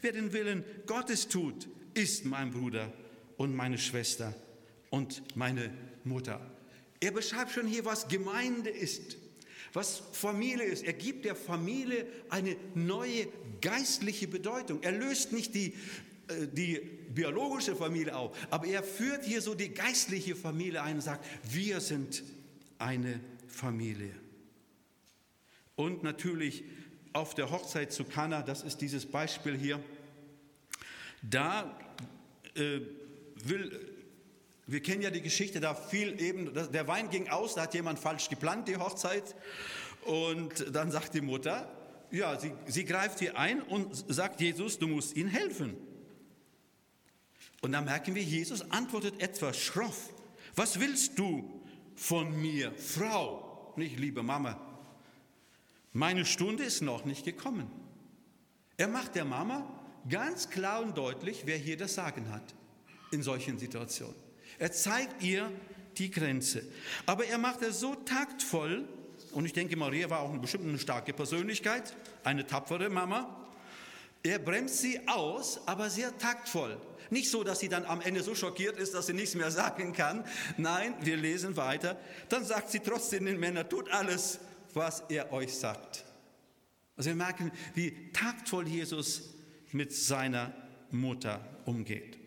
Wer 0.00 0.12
den 0.12 0.32
Willen 0.32 0.64
Gottes 0.86 1.28
tut, 1.28 1.68
ist 1.94 2.24
mein 2.24 2.50
Bruder 2.50 2.92
und 3.36 3.54
meine 3.54 3.78
Schwester 3.78 4.34
und 4.90 5.22
meine 5.36 5.70
Mutter. 6.04 6.40
Er 7.00 7.12
beschreibt 7.12 7.52
schon 7.52 7.66
hier, 7.66 7.84
was 7.84 8.08
Gemeinde 8.08 8.70
ist, 8.70 9.16
was 9.72 10.02
Familie 10.12 10.64
ist. 10.64 10.84
Er 10.84 10.92
gibt 10.92 11.24
der 11.24 11.34
Familie 11.34 12.06
eine 12.30 12.56
neue 12.74 13.28
geistliche 13.60 14.28
Bedeutung. 14.28 14.82
Er 14.82 14.92
löst 14.92 15.32
nicht 15.32 15.54
die, 15.54 15.74
äh, 16.28 16.46
die 16.52 16.80
biologische 17.14 17.76
Familie 17.76 18.16
auf, 18.16 18.36
aber 18.50 18.66
er 18.66 18.82
führt 18.82 19.24
hier 19.24 19.40
so 19.40 19.54
die 19.54 19.70
geistliche 19.70 20.36
Familie 20.36 20.82
ein 20.82 20.96
und 20.96 21.02
sagt, 21.02 21.24
wir 21.50 21.80
sind 21.80 22.22
eine 22.78 23.20
Familie. 23.54 24.14
Und 25.76 26.02
natürlich 26.02 26.64
auf 27.12 27.34
der 27.34 27.50
Hochzeit 27.50 27.92
zu 27.92 28.04
Kana, 28.04 28.42
das 28.42 28.62
ist 28.62 28.80
dieses 28.80 29.06
Beispiel 29.06 29.56
hier, 29.56 29.80
da 31.22 31.78
äh, 32.54 32.80
will, 33.36 33.94
wir 34.66 34.80
kennen 34.80 35.02
ja 35.02 35.10
die 35.10 35.22
Geschichte, 35.22 35.60
da 35.60 35.74
fiel 35.74 36.20
eben, 36.20 36.52
der 36.54 36.86
Wein 36.86 37.10
ging 37.10 37.28
aus, 37.28 37.54
da 37.54 37.62
hat 37.62 37.74
jemand 37.74 37.98
falsch 37.98 38.28
geplant, 38.28 38.68
die 38.68 38.76
Hochzeit. 38.76 39.34
Und 40.04 40.74
dann 40.74 40.90
sagt 40.90 41.14
die 41.14 41.20
Mutter, 41.20 41.70
ja, 42.10 42.38
sie, 42.38 42.52
sie 42.66 42.84
greift 42.84 43.20
hier 43.20 43.38
ein 43.38 43.62
und 43.62 43.94
sagt 44.12 44.40
Jesus, 44.40 44.78
du 44.78 44.86
musst 44.86 45.16
ihnen 45.16 45.30
helfen. 45.30 45.76
Und 47.62 47.72
dann 47.72 47.84
merken 47.84 48.14
wir, 48.14 48.22
Jesus 48.22 48.70
antwortet 48.70 49.20
etwas 49.20 49.58
schroff. 49.58 50.10
Was 50.54 50.78
willst 50.78 51.18
du 51.18 51.62
von 51.96 52.40
mir, 52.40 52.72
Frau? 52.76 53.43
Nicht, 53.76 53.98
liebe 53.98 54.22
Mama, 54.22 54.58
meine 55.92 56.24
Stunde 56.24 56.64
ist 56.64 56.82
noch 56.82 57.04
nicht 57.04 57.24
gekommen. 57.24 57.70
Er 58.76 58.88
macht 58.88 59.14
der 59.14 59.24
Mama 59.24 59.64
ganz 60.08 60.50
klar 60.50 60.82
und 60.82 60.98
deutlich, 60.98 61.42
wer 61.44 61.56
hier 61.56 61.76
das 61.76 61.94
Sagen 61.94 62.30
hat 62.30 62.54
in 63.12 63.22
solchen 63.22 63.58
Situationen. 63.58 64.16
Er 64.58 64.72
zeigt 64.72 65.22
ihr 65.22 65.50
die 65.96 66.10
Grenze. 66.10 66.62
Aber 67.06 67.24
er 67.24 67.38
macht 67.38 67.62
es 67.62 67.80
so 67.80 67.94
taktvoll, 67.94 68.88
und 69.32 69.46
ich 69.46 69.52
denke, 69.52 69.76
Maria 69.76 70.10
war 70.10 70.20
auch 70.20 70.30
eine 70.30 70.38
bestimmt 70.38 70.68
eine 70.68 70.78
starke 70.78 71.12
Persönlichkeit, 71.12 71.96
eine 72.22 72.46
tapfere 72.46 72.88
Mama. 72.88 73.43
Er 74.24 74.38
bremst 74.38 74.78
sie 74.78 75.06
aus, 75.06 75.60
aber 75.66 75.90
sehr 75.90 76.16
taktvoll. 76.16 76.80
Nicht 77.10 77.30
so, 77.30 77.44
dass 77.44 77.60
sie 77.60 77.68
dann 77.68 77.84
am 77.84 78.00
Ende 78.00 78.22
so 78.22 78.34
schockiert 78.34 78.78
ist, 78.78 78.94
dass 78.94 79.06
sie 79.06 79.12
nichts 79.12 79.34
mehr 79.34 79.50
sagen 79.52 79.92
kann. 79.92 80.24
Nein, 80.56 80.94
wir 81.02 81.16
lesen 81.16 81.56
weiter. 81.56 82.00
Dann 82.30 82.44
sagt 82.44 82.70
sie 82.70 82.80
trotzdem 82.80 83.26
den 83.26 83.38
Männern, 83.38 83.68
tut 83.68 83.90
alles, 83.90 84.40
was 84.72 85.04
er 85.10 85.30
euch 85.32 85.54
sagt. 85.54 86.04
Also 86.96 87.10
wir 87.10 87.16
merken, 87.16 87.52
wie 87.74 88.12
taktvoll 88.12 88.66
Jesus 88.66 89.34
mit 89.72 89.92
seiner 89.92 90.54
Mutter 90.90 91.44
umgeht. 91.66 92.18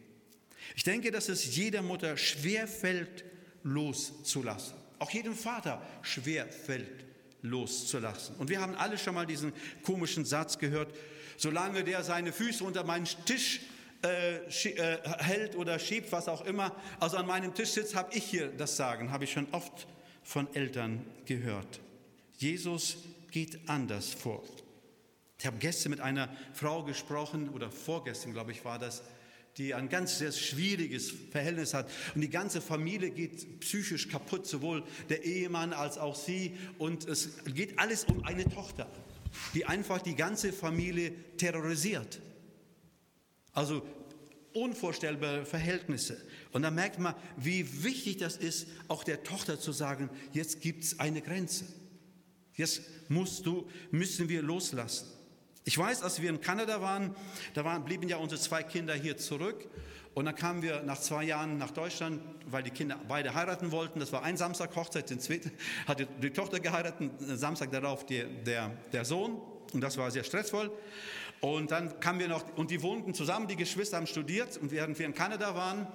Ich 0.76 0.84
denke, 0.84 1.10
dass 1.10 1.30
es 1.30 1.56
jeder 1.56 1.82
Mutter 1.82 2.16
schwer 2.16 2.68
fällt, 2.68 3.26
loszulassen. 3.64 4.76
Auch 5.00 5.10
jedem 5.10 5.34
Vater 5.34 5.82
schwer 6.04 6.48
fällt, 6.48 7.06
loszulassen. 7.42 8.36
Und 8.36 8.50
wir 8.50 8.62
haben 8.62 8.76
alle 8.76 8.98
schon 8.98 9.16
mal 9.16 9.26
diesen 9.26 9.54
komischen 9.84 10.26
Satz 10.26 10.60
gehört, 10.60 10.94
solange 11.38 11.84
der 11.84 12.04
seine 12.04 12.34
Füße 12.34 12.64
unter 12.64 12.84
meinen 12.84 13.08
Tisch 13.26 13.62
äh, 14.04 14.38
äh, 14.46 14.98
hält 15.20 15.56
oder 15.56 15.80
schiebt, 15.80 16.12
was 16.12 16.28
auch 16.28 16.46
immer, 16.46 16.76
also 17.00 17.18
an 17.18 17.26
meinem 17.26 17.54
Tisch 17.54 17.70
sitzt, 17.70 17.96
habe 17.96 18.16
ich 18.16 18.26
hier 18.26 18.50
das 18.50 18.78
Sagen, 18.78 19.12
habe 19.12 19.24
ich 19.24 19.32
schon 19.32 19.48
oft 19.52 19.88
von 20.24 20.54
Eltern 20.54 21.06
gehört. 21.26 21.80
Jesus 22.38 22.98
geht 23.32 23.60
anders 23.68 24.14
vor. 24.14 24.44
Ich 25.40 25.46
habe 25.46 25.58
gestern 25.58 25.92
mit 25.92 26.00
einer 26.00 26.30
Frau 26.54 26.84
gesprochen, 26.84 27.50
oder 27.50 27.72
vorgestern, 27.72 28.34
glaube 28.34 28.52
ich, 28.52 28.66
war 28.66 28.80
das, 28.80 29.04
die 29.58 29.74
ein 29.74 29.90
ganz 29.90 30.20
sehr 30.20 30.32
schwieriges 30.32 31.14
Verhältnis 31.32 31.74
hat. 31.74 31.90
Und 32.14 32.22
die 32.22 32.30
ganze 32.30 32.62
Familie 32.62 33.10
geht 33.10 33.60
psychisch 33.60 34.08
kaputt, 34.08 34.46
sowohl 34.46 34.84
der 35.10 35.24
Ehemann 35.24 35.74
als 35.74 35.98
auch 35.98 36.16
sie. 36.16 36.56
Und 36.78 37.08
es 37.08 37.44
geht 37.46 37.80
alles 37.80 38.04
um 38.04 38.24
eine 38.24 38.48
Tochter, 38.48 38.88
die 39.54 39.66
einfach 39.66 40.02
die 40.02 40.16
ganze 40.16 40.54
Familie 40.54 41.14
terrorisiert. 41.38 42.20
Also 43.54 43.86
unvorstellbare 44.54 45.46
Verhältnisse. 45.46 46.18
Und 46.52 46.64
da 46.64 46.72
merkt 46.72 47.00
man, 47.00 47.16
wie 47.38 47.84
wichtig 47.84 48.18
das 48.18 48.38
ist, 48.38 48.68
auch 48.88 49.04
der 49.04 49.24
Tochter 49.24 49.60
zu 49.60 49.72
sagen, 49.72 50.10
jetzt 50.34 50.62
gibt 50.62 50.84
es 50.84 51.00
eine 51.00 51.22
Grenze. 51.22 51.66
Jetzt 52.56 52.82
musst 53.08 53.46
du, 53.46 53.70
müssen 53.92 54.30
wir 54.30 54.42
loslassen. 54.42 55.08
Ich 55.68 55.78
weiß, 55.78 56.02
als 56.02 56.22
wir 56.22 56.30
in 56.30 56.40
Kanada 56.40 56.82
waren, 56.82 57.14
da 57.54 57.66
waren, 57.66 57.84
blieben 57.84 58.08
ja 58.08 58.16
unsere 58.16 58.40
zwei 58.40 58.64
Kinder 58.64 58.94
hier 58.94 59.18
zurück. 59.18 59.68
Und 60.14 60.24
dann 60.24 60.34
kamen 60.34 60.62
wir 60.62 60.82
nach 60.84 60.98
zwei 60.98 61.26
Jahren 61.26 61.58
nach 61.58 61.72
Deutschland, 61.72 62.22
weil 62.46 62.64
die 62.64 62.70
Kinder 62.70 62.98
beide 63.06 63.34
heiraten 63.34 63.74
wollten. 63.74 64.00
Das 64.00 64.14
war 64.14 64.24
ein 64.24 64.38
Samstag 64.38 64.74
Hochzeit, 64.78 65.10
den 65.10 65.20
zweiten 65.20 65.52
hat 65.86 66.08
die, 66.24 66.30
Tochter 66.30 66.62
geheiratet, 66.62 67.12
Samstag 67.20 67.72
darauf 67.72 68.06
die, 68.06 68.24
der, 68.46 68.72
der 68.94 69.04
Sohn. 69.04 69.42
Und 69.74 69.82
das 69.82 69.98
war 69.98 70.10
sehr 70.10 70.24
stressvoll. 70.24 70.72
Und 71.42 71.70
dann 71.70 72.00
kamen 72.00 72.22
wir 72.22 72.30
noch, 72.30 72.46
und 72.56 72.72
die 72.72 72.82
wohnten 72.82 73.14
zusammen, 73.14 73.50
die 73.50 73.58
Geschwister 73.58 73.98
haben 73.98 74.08
studiert. 74.08 74.56
Und 74.56 74.72
während 74.72 74.98
wir 74.98 75.06
in 75.06 75.14
Kanada 75.14 75.54
waren, 75.54 75.86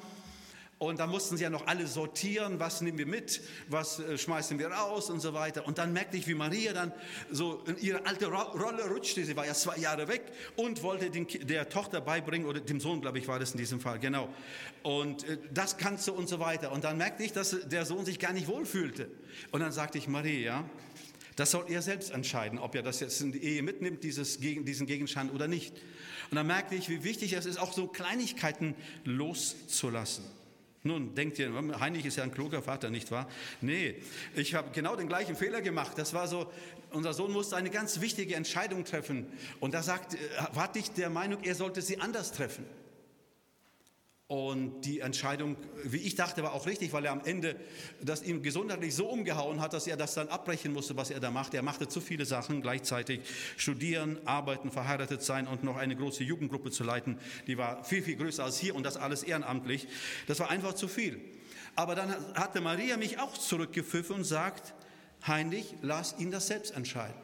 und 0.83 0.99
da 0.99 1.07
mussten 1.07 1.37
sie 1.37 1.45
ja 1.45 1.51
noch 1.51 1.69
alle 1.69 1.87
sortieren, 1.87 2.59
was 2.59 2.81
nehmen 2.81 2.99
wir 2.99 3.07
mit, 3.07 3.41
was 3.69 4.01
äh, 4.01 4.19
schmeißen 4.19 4.59
wir 4.59 4.67
raus 4.67 5.11
und 5.11 5.21
so 5.21 5.33
weiter. 5.33 5.65
Und 5.65 5.79
dann 5.79 5.93
merkte 5.93 6.17
ich, 6.17 6.27
wie 6.27 6.35
Maria 6.35 6.73
dann 6.73 6.93
so 7.31 7.63
in 7.67 7.79
ihre 7.79 8.05
alte 8.05 8.27
Rolle 8.27 8.89
rutschte. 8.89 9.25
Sie 9.25 9.37
war 9.37 9.47
ja 9.47 9.55
zwei 9.55 9.77
Jahre 9.77 10.09
weg 10.09 10.23
und 10.57 10.83
wollte 10.83 11.09
den, 11.09 11.29
der 11.47 11.69
Tochter 11.69 12.01
beibringen, 12.01 12.49
oder 12.49 12.59
dem 12.59 12.81
Sohn, 12.81 13.01
glaube 13.01 13.21
ich, 13.21 13.29
war 13.29 13.39
das 13.39 13.53
in 13.53 13.59
diesem 13.59 13.79
Fall, 13.79 14.01
genau. 14.01 14.29
Und 14.83 15.23
äh, 15.23 15.39
das 15.55 15.77
kannst 15.77 16.09
du 16.09 16.15
und 16.15 16.29
so 16.29 16.41
weiter. 16.41 16.73
Und 16.73 16.83
dann 16.83 16.99
merkte 16.99 17.23
ich, 17.23 17.33
dass 17.33 17.57
der 17.69 17.87
Sohn 17.87 18.05
sich 18.05 18.19
gar 18.19 18.33
nicht 18.33 18.49
wohlfühlte. 18.49 19.09
Und 19.53 19.61
dann 19.61 19.71
sagte 19.71 19.99
ich, 19.99 20.09
Maria, 20.09 20.69
das 21.37 21.53
soll 21.53 21.67
er 21.69 21.83
selbst 21.83 22.11
entscheiden, 22.11 22.59
ob 22.59 22.75
er 22.75 22.83
das 22.83 22.99
jetzt 22.99 23.21
in 23.21 23.31
die 23.31 23.45
Ehe 23.45 23.63
mitnimmt, 23.63 24.03
dieses, 24.03 24.41
diesen 24.41 24.89
Gegenstand 24.89 25.33
oder 25.33 25.47
nicht. 25.47 25.77
Und 26.33 26.35
dann 26.35 26.49
merkte 26.49 26.75
ich, 26.75 26.89
wie 26.89 27.05
wichtig 27.05 27.35
es 27.35 27.47
ist, 27.47 27.59
auch 27.59 27.73
so 27.73 27.87
Kleinigkeiten 27.87 28.75
loszulassen. 29.05 30.42
Nun 30.85 31.15
denkt 31.15 31.39
ihr, 31.39 31.53
Heinrich 31.79 32.05
ist 32.07 32.17
ja 32.17 32.25
ein 32.25 32.33
kluger 32.33 32.61
Vater, 32.61 32.91
nicht 32.91 33.11
wahr? 33.13 33.29
Nee, 33.61 33.95
ich 34.35 34.55
habe 34.55 34.71
genau 34.73 34.97
den 34.97 35.07
gleichen 35.07 35.37
Fehler 35.37 35.63
gemacht. 35.63 35.93
Das 35.97 36.13
war 36.13 36.27
so, 36.27 36.51
unser 36.91 37.15
Sohn 37.15 37.33
musste 37.33 37.55
eine 37.55 37.71
ganz 37.71 38.01
wichtige 38.01 38.35
Entscheidung 38.35 38.85
treffen. 38.85 39.27
Und 39.61 39.75
da 39.75 39.83
sagt, 39.83 40.15
äh, 40.15 40.19
war 40.55 40.75
ich 40.75 40.91
der 40.91 41.09
Meinung, 41.09 41.43
er 41.45 41.55
sollte 41.55 41.83
sie 41.83 42.01
anders 42.01 42.33
treffen. 42.33 42.65
Und 44.33 44.81
die 44.87 45.01
Entscheidung, 45.01 45.59
wie 45.85 45.99
ich 45.99 46.15
dachte, 46.15 46.43
war 46.43 46.55
auch 46.55 46.65
richtig, 46.65 46.95
weil 46.95 47.05
er 47.05 47.13
am 47.13 47.23
Ende 47.23 47.55
das 48.01 48.23
ihm 48.23 48.43
gesundheitlich 48.43 48.95
so 48.95 49.05
umgehauen 49.05 49.61
hat, 49.61 49.75
dass 49.75 49.87
er 49.87 49.99
das 49.99 50.15
dann 50.15 50.29
abbrechen 50.29 50.73
musste, 50.73 50.97
was 50.97 51.11
er 51.11 51.21
da 51.21 51.31
machte. 51.31 51.59
Er 51.59 51.63
machte 51.63 51.87
zu 51.87 52.01
viele 52.01 52.25
Sachen 52.25 52.63
gleichzeitig. 52.63 53.21
Studieren, 53.59 54.19
arbeiten, 54.25 54.71
verheiratet 54.71 55.23
sein 55.23 55.47
und 55.47 55.65
noch 55.65 55.77
eine 55.77 55.95
große 55.97 56.25
Jugendgruppe 56.25 56.71
zu 56.71 56.83
leiten. 56.83 57.19
Die 57.47 57.59
war 57.59 57.85
viel, 57.85 58.03
viel 58.03 58.17
größer 58.17 58.43
als 58.43 58.59
hier 58.59 58.75
und 58.75 58.87
das 58.87 58.97
alles 58.97 59.23
ehrenamtlich. 59.23 59.87
Das 60.27 60.41
war 60.41 60.49
einfach 60.49 60.73
zu 60.73 60.89
viel. 60.89 61.21
Aber 61.77 61.95
dann 61.95 62.15
hatte 62.35 62.63
Maria 62.63 62.97
mich 62.97 63.19
auch 63.19 63.37
zurückgepfiffen 63.37 64.17
und 64.17 64.25
sagt, 64.25 64.73
Heinrich, 65.27 65.75
lass 65.83 66.19
ihn 66.19 66.31
das 66.31 66.47
selbst 66.47 66.75
entscheiden. 66.75 67.21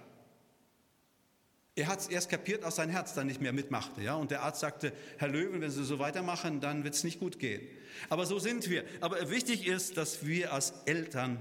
Er 1.79 1.87
hat 1.87 2.01
es 2.01 2.09
erst 2.09 2.29
kapiert, 2.29 2.65
als 2.65 2.75
sein 2.75 2.91
Herz 2.91 3.15
dann 3.15 3.29
nicht 3.29 3.41
mehr 3.41 3.53
mitmachte. 3.53 4.03
Ja? 4.03 4.17
Und 4.17 4.33
der 4.33 4.43
Arzt 4.43 4.59
sagte, 4.59 4.93
Herr 5.17 5.29
Löwen, 5.29 5.61
wenn 5.61 5.71
Sie 5.71 5.85
so 5.85 6.01
weitermachen, 6.01 6.61
dann 6.61 6.83
wird 6.83 6.95
es 6.95 7.05
nicht 7.05 7.21
gut 7.21 7.39
gehen. 7.39 7.65
Aber 8.09 8.27
so 8.27 8.41
sind 8.41 8.69
wir. 8.69 8.85
Aber 9.01 9.31
wichtig 9.31 9.65
ist, 9.65 9.97
dass 9.97 10.27
wir 10.27 10.53
als 10.53 10.73
Eltern 10.87 11.39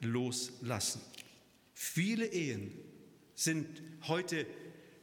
loslassen. 0.00 1.00
Viele 1.74 2.26
Ehen 2.26 2.72
sind 3.36 3.68
heute 4.08 4.46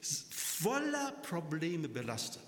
voller 0.01 1.13
Probleme 1.23 1.87
belastet. 1.87 2.43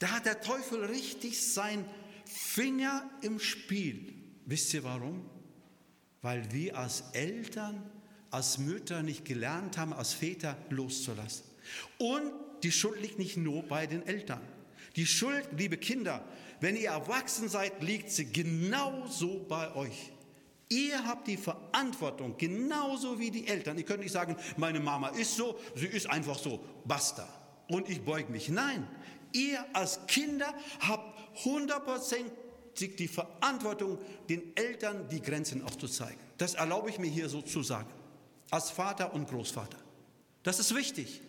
Da 0.00 0.08
hat 0.08 0.26
der 0.26 0.40
Teufel 0.40 0.84
richtig 0.86 1.40
sein 1.52 1.84
Finger 2.24 3.08
im 3.22 3.38
Spiel. 3.38 4.14
Wisst 4.46 4.74
ihr 4.74 4.82
warum? 4.82 5.30
Weil 6.22 6.50
wir 6.50 6.76
als 6.76 7.04
Eltern 7.12 7.88
als 8.36 8.58
Mütter 8.58 9.02
nicht 9.02 9.24
gelernt 9.24 9.78
haben, 9.78 9.94
als 9.94 10.12
Väter 10.12 10.58
loszulassen. 10.68 11.46
Und 11.96 12.30
die 12.62 12.70
Schuld 12.70 13.00
liegt 13.00 13.18
nicht 13.18 13.38
nur 13.38 13.62
bei 13.62 13.86
den 13.86 14.06
Eltern. 14.06 14.42
Die 14.94 15.06
Schuld, 15.06 15.48
liebe 15.56 15.78
Kinder, 15.78 16.22
wenn 16.60 16.76
ihr 16.76 16.90
erwachsen 16.90 17.48
seid, 17.48 17.82
liegt 17.82 18.10
sie 18.10 18.30
genauso 18.30 19.46
bei 19.48 19.74
euch. 19.74 20.12
Ihr 20.68 21.06
habt 21.06 21.28
die 21.28 21.38
Verantwortung, 21.38 22.36
genauso 22.36 23.18
wie 23.18 23.30
die 23.30 23.46
Eltern. 23.46 23.78
Ihr 23.78 23.84
könnt 23.84 24.00
nicht 24.00 24.12
sagen, 24.12 24.36
meine 24.58 24.80
Mama 24.80 25.08
ist 25.08 25.34
so, 25.34 25.58
sie 25.74 25.86
ist 25.86 26.06
einfach 26.06 26.38
so, 26.38 26.62
basta. 26.84 27.26
Und 27.68 27.88
ich 27.88 28.02
beug 28.02 28.28
mich. 28.28 28.50
Nein, 28.50 28.86
ihr 29.32 29.64
als 29.72 29.98
Kinder 30.08 30.52
habt 30.80 31.42
hundertprozentig 31.42 32.96
die 32.98 33.08
Verantwortung, 33.08 33.98
den 34.28 34.54
Eltern 34.56 35.08
die 35.08 35.22
Grenzen 35.22 35.62
aufzuzeigen. 35.62 36.20
Das 36.36 36.52
erlaube 36.52 36.90
ich 36.90 36.98
mir 36.98 37.10
hier 37.10 37.30
so 37.30 37.40
zu 37.40 37.62
sagen 37.62 37.88
als 38.50 38.70
Vater 38.70 39.14
und 39.14 39.28
Großvater. 39.28 39.78
Das 40.42 40.58
ist 40.58 40.74
wichtig. 40.74 41.22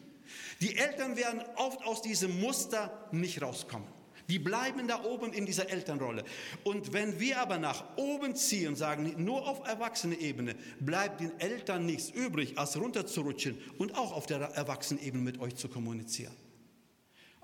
Die 0.62 0.78
Eltern 0.78 1.16
werden 1.16 1.42
oft 1.56 1.84
aus 1.86 2.02
diesem 2.02 2.40
Muster 2.40 3.08
nicht 3.12 3.42
rauskommen. 3.42 3.88
Die 4.30 4.40
bleiben 4.40 4.88
da 4.88 5.04
oben 5.04 5.32
in 5.32 5.46
dieser 5.46 5.70
Elternrolle. 5.70 6.26
Und 6.66 6.92
wenn 6.92 7.20
wir 7.20 7.40
aber 7.40 7.58
nach 7.58 7.86
oben 7.96 8.36
ziehen 8.36 8.70
und 8.70 8.76
sagen, 8.76 9.24
nur 9.24 9.48
auf 9.48 9.66
Erwachsene-Ebene, 9.66 10.56
bleibt 10.82 11.22
den 11.22 11.40
Eltern 11.40 11.86
nichts 11.86 12.10
übrig, 12.10 12.58
als 12.58 12.78
runterzurutschen 12.78 13.58
und 13.78 13.96
auch 13.96 14.12
auf 14.12 14.26
der 14.26 14.40
Erwachsenen-Ebene 14.40 15.24
mit 15.24 15.40
euch 15.40 15.56
zu 15.56 15.70
kommunizieren. 15.70 16.34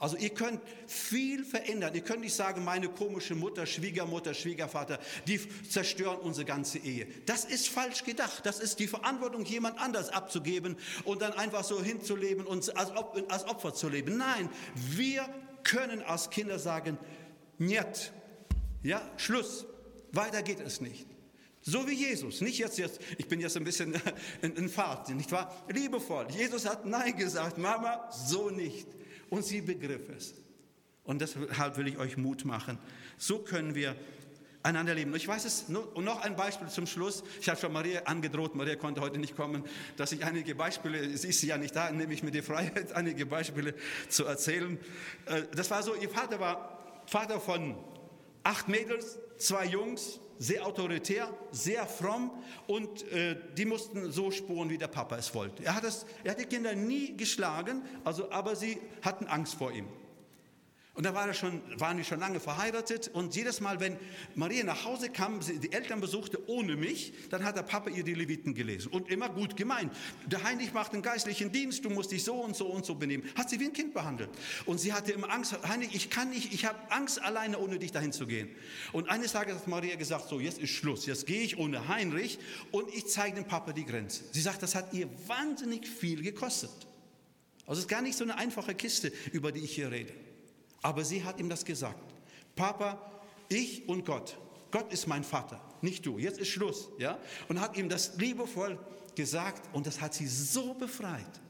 Also 0.03 0.17
ihr 0.17 0.31
könnt 0.31 0.59
viel 0.85 1.45
verändern. 1.45 1.95
Ihr 1.95 2.01
könnt 2.01 2.19
nicht 2.19 2.35
sagen, 2.35 2.65
meine 2.65 2.89
komische 2.89 3.35
Mutter, 3.35 3.65
Schwiegermutter, 3.65 4.33
Schwiegervater, 4.33 4.99
die 5.27 5.39
zerstören 5.69 6.17
unsere 6.17 6.45
ganze 6.45 6.77
Ehe. 6.79 7.07
Das 7.25 7.45
ist 7.45 7.69
falsch 7.69 8.03
gedacht. 8.03 8.45
Das 8.45 8.59
ist 8.59 8.79
die 8.79 8.87
Verantwortung, 8.87 9.45
jemand 9.45 9.79
anders 9.79 10.09
abzugeben 10.09 10.75
und 11.05 11.21
dann 11.21 11.31
einfach 11.31 11.63
so 11.63 11.81
hinzuleben 11.81 12.45
und 12.45 12.75
als, 12.75 12.91
als 13.29 13.45
Opfer 13.45 13.73
zu 13.73 13.87
leben. 13.87 14.17
Nein, 14.17 14.49
wir 14.75 15.23
können 15.63 16.01
als 16.01 16.29
Kinder 16.29 16.59
sagen, 16.59 16.97
nicht, 17.57 18.11
ja, 18.81 19.09
Schluss, 19.15 19.65
weiter 20.11 20.41
geht 20.41 20.59
es 20.59 20.81
nicht. 20.81 21.07
So 21.61 21.87
wie 21.87 21.93
Jesus, 21.93 22.41
nicht 22.41 22.57
jetzt, 22.57 22.77
jetzt 22.77 22.99
ich 23.17 23.29
bin 23.29 23.39
jetzt 23.39 23.55
ein 23.55 23.63
bisschen 23.63 23.93
in, 24.41 24.53
in 24.57 24.67
Fahrt, 24.67 25.07
nicht 25.11 25.31
wahr? 25.31 25.63
Liebevoll. 25.69 26.27
Jesus 26.29 26.65
hat 26.65 26.85
Nein 26.85 27.15
gesagt, 27.15 27.57
Mama, 27.57 28.11
so 28.11 28.49
nicht. 28.49 28.85
Und 29.33 29.43
sie 29.43 29.61
begriff 29.61 30.09
es. 30.15 30.35
Und 31.03 31.19
deshalb 31.19 31.75
will 31.77 31.87
ich 31.87 31.97
euch 31.97 32.17
Mut 32.17 32.45
machen. 32.45 32.77
So 33.17 33.39
können 33.39 33.73
wir 33.73 33.95
einander 34.61 34.93
leben. 34.93 35.15
Ich 35.15 35.27
weiß 35.27 35.43
es, 35.45 35.63
und 35.63 36.05
noch 36.05 36.21
ein 36.21 36.35
Beispiel 36.35 36.67
zum 36.67 36.85
Schluss. 36.85 37.23
Ich 37.41 37.49
habe 37.49 37.59
schon 37.59 37.73
Maria 37.73 38.03
angedroht, 38.03 38.53
Maria 38.53 38.75
konnte 38.75 39.01
heute 39.01 39.17
nicht 39.17 39.35
kommen, 39.35 39.63
dass 39.97 40.11
ich 40.11 40.23
einige 40.23 40.53
Beispiele, 40.53 41.17
sie 41.17 41.29
ist 41.29 41.41
ja 41.41 41.57
nicht 41.57 41.75
da, 41.75 41.91
nehme 41.91 42.13
ich 42.13 42.21
mir 42.21 42.29
die 42.29 42.43
Freiheit, 42.43 42.91
einige 42.95 43.25
Beispiele 43.25 43.73
zu 44.07 44.25
erzählen. 44.25 44.77
Äh, 45.25 45.41
das 45.55 45.71
war 45.71 45.81
so, 45.81 45.95
ihr 45.95 46.09
Vater 46.09 46.39
war 46.39 47.01
Vater 47.07 47.39
von 47.39 47.75
acht 48.43 48.69
Mädels, 48.69 49.17
zwei 49.37 49.65
Jungs, 49.65 50.19
sehr 50.43 50.65
autoritär, 50.65 51.29
sehr 51.51 51.87
fromm 51.87 52.31
und 52.67 53.09
äh, 53.11 53.37
die 53.57 53.65
mussten 53.65 54.11
so 54.11 54.29
spuren, 54.29 54.69
wie 54.69 54.77
der 54.77 54.89
Papa 54.89 55.15
es 55.17 55.33
wollte. 55.33 55.63
Er 55.63 55.75
hat, 55.75 55.85
das, 55.85 56.05
er 56.23 56.31
hat 56.31 56.39
die 56.39 56.45
Kinder 56.45 56.75
nie 56.75 57.15
geschlagen, 57.15 57.81
also, 58.03 58.29
aber 58.29 58.55
sie 58.55 58.77
hatten 59.01 59.25
Angst 59.27 59.55
vor 59.55 59.71
ihm. 59.71 59.87
Und 60.95 61.07
da 61.07 61.15
war 61.15 61.33
schon, 61.33 61.63
waren 61.79 61.97
wir 61.97 62.03
schon 62.03 62.19
lange 62.19 62.39
verheiratet 62.39 63.07
und 63.07 63.35
jedes 63.35 63.61
Mal, 63.61 63.79
wenn 63.79 63.97
Maria 64.35 64.63
nach 64.63 64.85
Hause 64.85 65.09
kam, 65.09 65.39
die 65.39 65.71
Eltern 65.71 65.99
besuchte 66.01 66.47
ohne 66.47 66.75
mich, 66.75 67.13
dann 67.31 67.43
hat 67.43 67.57
der 67.57 67.63
Papa 67.63 67.89
ihr 67.89 68.03
die 68.03 68.13
Leviten 68.13 68.53
gelesen 68.53 68.91
und 68.91 69.09
immer 69.09 69.29
gut 69.29 69.55
gemeint. 69.55 69.91
Der 70.27 70.43
Heinrich 70.43 70.71
macht 70.71 70.93
einen 70.93 71.01
geistlichen 71.01 71.51
Dienst, 71.51 71.83
du 71.83 71.89
musst 71.89 72.11
dich 72.11 72.23
so 72.23 72.35
und 72.35 72.55
so 72.55 72.67
und 72.67 72.85
so 72.85 72.93
benehmen. 72.93 73.27
Hat 73.35 73.49
sie 73.49 73.59
wie 73.59 73.65
ein 73.65 73.73
Kind 73.73 73.95
behandelt. 73.95 74.29
Und 74.67 74.79
sie 74.79 74.93
hatte 74.93 75.13
immer 75.13 75.31
Angst, 75.31 75.57
Heinrich, 75.67 75.95
ich 75.95 76.11
kann 76.11 76.29
nicht, 76.29 76.53
ich 76.53 76.65
habe 76.65 76.77
Angst 76.91 77.19
alleine, 77.19 77.57
ohne 77.57 77.79
dich 77.79 77.91
dahin 77.91 78.11
zu 78.11 78.27
gehen. 78.27 78.49
Und 78.91 79.09
eines 79.09 79.31
Tages 79.31 79.55
hat 79.55 79.67
Maria 79.67 79.95
gesagt, 79.95 80.29
so 80.29 80.39
jetzt 80.39 80.59
ist 80.59 80.69
Schluss, 80.69 81.07
jetzt 81.07 81.25
gehe 81.25 81.41
ich 81.41 81.57
ohne 81.57 81.87
Heinrich 81.87 82.37
und 82.69 82.87
ich 82.93 83.07
zeige 83.07 83.37
dem 83.37 83.45
Papa 83.45 83.73
die 83.73 83.85
Grenze. 83.85 84.25
Sie 84.31 84.41
sagt, 84.41 84.61
das 84.61 84.75
hat 84.75 84.93
ihr 84.93 85.09
wahnsinnig 85.25 85.87
viel 85.87 86.21
gekostet. 86.21 86.69
Also 87.65 87.79
es 87.79 87.85
ist 87.85 87.89
gar 87.89 88.03
nicht 88.03 88.15
so 88.15 88.23
eine 88.25 88.37
einfache 88.37 88.75
Kiste, 88.75 89.11
über 89.31 89.51
die 89.51 89.61
ich 89.61 89.73
hier 89.73 89.89
rede. 89.89 90.13
Aber 90.83 91.03
sie 91.03 91.23
hat 91.23 91.39
ihm 91.39 91.49
das 91.49 91.65
gesagt. 91.65 92.13
Papa, 92.55 93.11
ich 93.49 93.89
und 93.89 94.05
Gott. 94.05 94.37
Gott 94.69 94.91
ist 94.91 95.07
mein 95.07 95.23
Vater, 95.23 95.61
nicht 95.81 96.05
du. 96.05 96.17
Jetzt 96.17 96.39
ist 96.39 96.49
Schluss, 96.49 96.89
ja? 96.97 97.17
Und 97.47 97.59
hat 97.59 97.77
ihm 97.77 97.89
das 97.89 98.15
liebevoll 98.17 98.79
gesagt 99.15 99.63
und 99.73 99.85
das 99.85 100.01
hat 100.01 100.13
sie 100.13 100.27
so 100.27 100.73
befreit. 100.73 101.41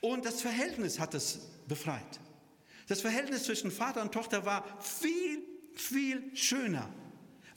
Und 0.00 0.24
das 0.24 0.40
Verhältnis 0.40 0.98
hat 0.98 1.14
es 1.14 1.40
befreit. 1.66 2.20
Das 2.88 3.00
Verhältnis 3.00 3.44
zwischen 3.44 3.70
Vater 3.70 4.02
und 4.02 4.12
Tochter 4.12 4.44
war 4.44 4.64
viel, 4.80 5.42
viel 5.74 6.34
schöner, 6.36 6.88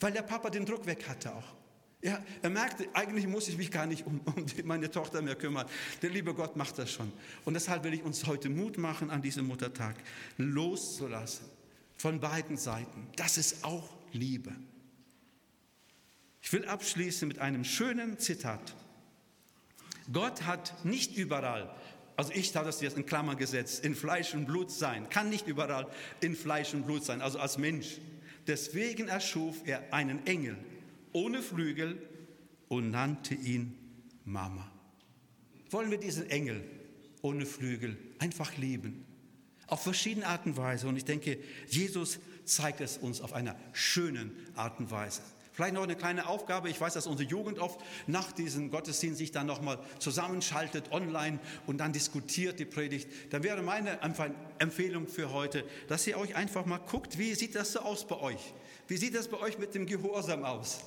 weil 0.00 0.12
der 0.12 0.22
Papa 0.22 0.50
den 0.50 0.64
Druck 0.64 0.86
weg 0.86 1.08
hatte 1.08 1.34
auch. 1.34 1.54
Er, 2.02 2.22
er 2.42 2.50
merkte, 2.50 2.86
eigentlich 2.92 3.26
muss 3.26 3.48
ich 3.48 3.56
mich 3.56 3.70
gar 3.70 3.86
nicht 3.86 4.06
um, 4.06 4.20
um 4.20 4.46
meine 4.64 4.90
Tochter 4.90 5.22
mehr 5.22 5.34
kümmern. 5.34 5.66
Der 6.02 6.10
liebe 6.10 6.34
Gott 6.34 6.56
macht 6.56 6.78
das 6.78 6.90
schon. 6.90 7.12
Und 7.44 7.54
deshalb 7.54 7.84
will 7.84 7.94
ich 7.94 8.02
uns 8.02 8.26
heute 8.26 8.48
Mut 8.48 8.78
machen, 8.78 9.10
an 9.10 9.22
diesem 9.22 9.46
Muttertag 9.46 9.96
loszulassen. 10.36 11.46
Von 11.96 12.20
beiden 12.20 12.58
Seiten. 12.58 13.08
Das 13.16 13.38
ist 13.38 13.64
auch 13.64 13.88
Liebe. 14.12 14.52
Ich 16.42 16.52
will 16.52 16.66
abschließen 16.66 17.26
mit 17.26 17.38
einem 17.38 17.64
schönen 17.64 18.18
Zitat. 18.18 18.74
Gott 20.12 20.42
hat 20.42 20.84
nicht 20.84 21.16
überall 21.16 21.74
Also 22.16 22.32
ich 22.32 22.54
habe 22.54 22.66
das 22.66 22.80
jetzt 22.80 22.96
in 22.96 23.04
Klammern 23.04 23.36
gesetzt, 23.36 23.84
in 23.84 23.94
Fleisch 23.94 24.34
und 24.34 24.46
Blut 24.46 24.70
sein. 24.70 25.08
Kann 25.08 25.28
nicht 25.28 25.46
überall 25.46 25.86
in 26.20 26.34
Fleisch 26.34 26.72
und 26.72 26.86
Blut 26.86 27.04
sein, 27.04 27.20
also 27.20 27.38
als 27.38 27.58
Mensch. 27.58 27.98
Deswegen 28.46 29.08
erschuf 29.08 29.56
er 29.66 29.92
einen 29.92 30.26
Engel 30.26 30.56
ohne 31.16 31.40
Flügel 31.40 31.98
und 32.68 32.90
nannte 32.90 33.34
ihn 33.34 33.74
Mama. 34.26 34.70
Wollen 35.70 35.90
wir 35.90 35.96
diesen 35.96 36.28
Engel 36.28 36.62
ohne 37.22 37.46
Flügel 37.46 37.96
einfach 38.18 38.54
lieben? 38.58 39.06
Auf 39.66 39.82
verschiedene 39.82 40.26
Arten 40.26 40.50
und 40.50 40.56
Weise. 40.58 40.86
Und 40.86 40.96
ich 40.98 41.06
denke, 41.06 41.38
Jesus 41.68 42.18
zeigt 42.44 42.82
es 42.82 42.98
uns 42.98 43.22
auf 43.22 43.32
einer 43.32 43.56
schönen 43.72 44.30
Art 44.56 44.78
und 44.78 44.90
Weise. 44.90 45.22
Vielleicht 45.52 45.72
noch 45.72 45.84
eine 45.84 45.96
kleine 45.96 46.28
Aufgabe. 46.28 46.68
Ich 46.68 46.78
weiß, 46.78 46.92
dass 46.92 47.06
unsere 47.06 47.30
Jugend 47.30 47.60
oft 47.60 47.80
nach 48.06 48.30
diesem 48.30 48.70
Gottesdienst 48.70 49.16
sich 49.16 49.32
dann 49.32 49.46
nochmal 49.46 49.78
zusammenschaltet 49.98 50.92
online 50.92 51.38
und 51.66 51.78
dann 51.78 51.94
diskutiert 51.94 52.60
die 52.60 52.66
Predigt. 52.66 53.08
Dann 53.30 53.42
wäre 53.42 53.62
meine 53.62 53.98
Empfehlung 54.58 55.08
für 55.08 55.32
heute, 55.32 55.64
dass 55.88 56.06
ihr 56.06 56.18
euch 56.18 56.36
einfach 56.36 56.66
mal 56.66 56.76
guckt, 56.76 57.16
wie 57.16 57.34
sieht 57.34 57.54
das 57.54 57.72
so 57.72 57.80
aus 57.80 58.06
bei 58.06 58.20
euch? 58.20 58.52
Wie 58.86 58.98
sieht 58.98 59.14
das 59.14 59.28
bei 59.28 59.38
euch 59.38 59.58
mit 59.58 59.74
dem 59.74 59.86
Gehorsam 59.86 60.44
aus? 60.44 60.80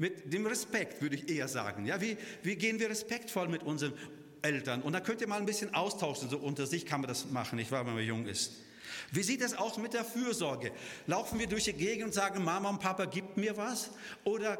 Mit 0.00 0.32
dem 0.32 0.46
Respekt, 0.46 1.02
würde 1.02 1.14
ich 1.14 1.28
eher 1.28 1.46
sagen. 1.46 1.84
Ja, 1.84 2.00
wie, 2.00 2.16
wie 2.42 2.56
gehen 2.56 2.80
wir 2.80 2.88
respektvoll 2.88 3.48
mit 3.48 3.62
unseren 3.62 3.92
Eltern? 4.40 4.80
Und 4.80 4.94
da 4.94 5.00
könnt 5.00 5.20
ihr 5.20 5.28
mal 5.28 5.38
ein 5.38 5.44
bisschen 5.44 5.74
austauschen. 5.74 6.30
So 6.30 6.38
unter 6.38 6.66
sich 6.66 6.86
kann 6.86 7.02
man 7.02 7.08
das 7.08 7.28
machen, 7.28 7.56
nicht 7.56 7.70
wahr, 7.70 7.86
wenn 7.86 7.92
man 7.92 8.02
jung 8.02 8.24
ist. 8.24 8.52
Wie 9.12 9.22
sieht 9.22 9.42
es 9.42 9.52
aus 9.52 9.76
mit 9.76 9.92
der 9.92 10.06
Fürsorge? 10.06 10.72
Laufen 11.06 11.38
wir 11.38 11.46
durch 11.48 11.64
die 11.64 11.74
Gegend 11.74 12.06
und 12.06 12.14
sagen, 12.14 12.42
Mama 12.42 12.70
und 12.70 12.80
Papa, 12.80 13.04
gibt 13.04 13.36
mir 13.36 13.58
was? 13.58 13.90
Oder 14.24 14.58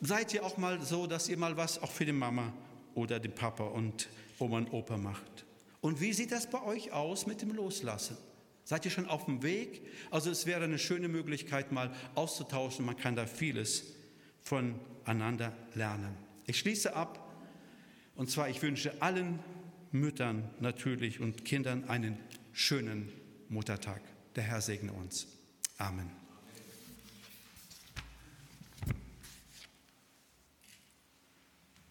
seid 0.00 0.32
ihr 0.32 0.42
auch 0.42 0.56
mal 0.56 0.80
so, 0.80 1.06
dass 1.06 1.28
ihr 1.28 1.36
mal 1.36 1.54
was 1.58 1.82
auch 1.82 1.90
für 1.90 2.06
die 2.06 2.12
Mama 2.12 2.50
oder 2.94 3.20
den 3.20 3.34
Papa 3.34 3.64
und 3.64 4.08
Oma 4.38 4.56
und 4.56 4.72
Opa 4.72 4.96
macht? 4.96 5.44
Und 5.82 6.00
wie 6.00 6.14
sieht 6.14 6.32
das 6.32 6.48
bei 6.48 6.62
euch 6.62 6.92
aus 6.92 7.26
mit 7.26 7.42
dem 7.42 7.54
Loslassen? 7.54 8.16
Seid 8.64 8.86
ihr 8.86 8.90
schon 8.90 9.06
auf 9.06 9.26
dem 9.26 9.42
Weg? 9.42 9.82
Also 10.10 10.30
es 10.30 10.46
wäre 10.46 10.64
eine 10.64 10.78
schöne 10.78 11.08
Möglichkeit, 11.08 11.72
mal 11.72 11.94
auszutauschen. 12.14 12.86
Man 12.86 12.96
kann 12.96 13.16
da 13.16 13.26
vieles 13.26 14.00
voneinander 14.42 15.52
lernen. 15.74 16.14
Ich 16.46 16.58
schließe 16.58 16.94
ab. 16.94 17.18
Und 18.14 18.30
zwar, 18.30 18.48
ich 18.48 18.60
wünsche 18.62 19.00
allen 19.00 19.38
Müttern 19.90 20.50
natürlich 20.60 21.20
und 21.20 21.44
Kindern 21.44 21.88
einen 21.88 22.18
schönen 22.52 23.10
Muttertag. 23.48 24.00
Der 24.36 24.44
Herr 24.44 24.60
segne 24.60 24.92
uns. 24.92 25.26
Amen. 25.78 26.21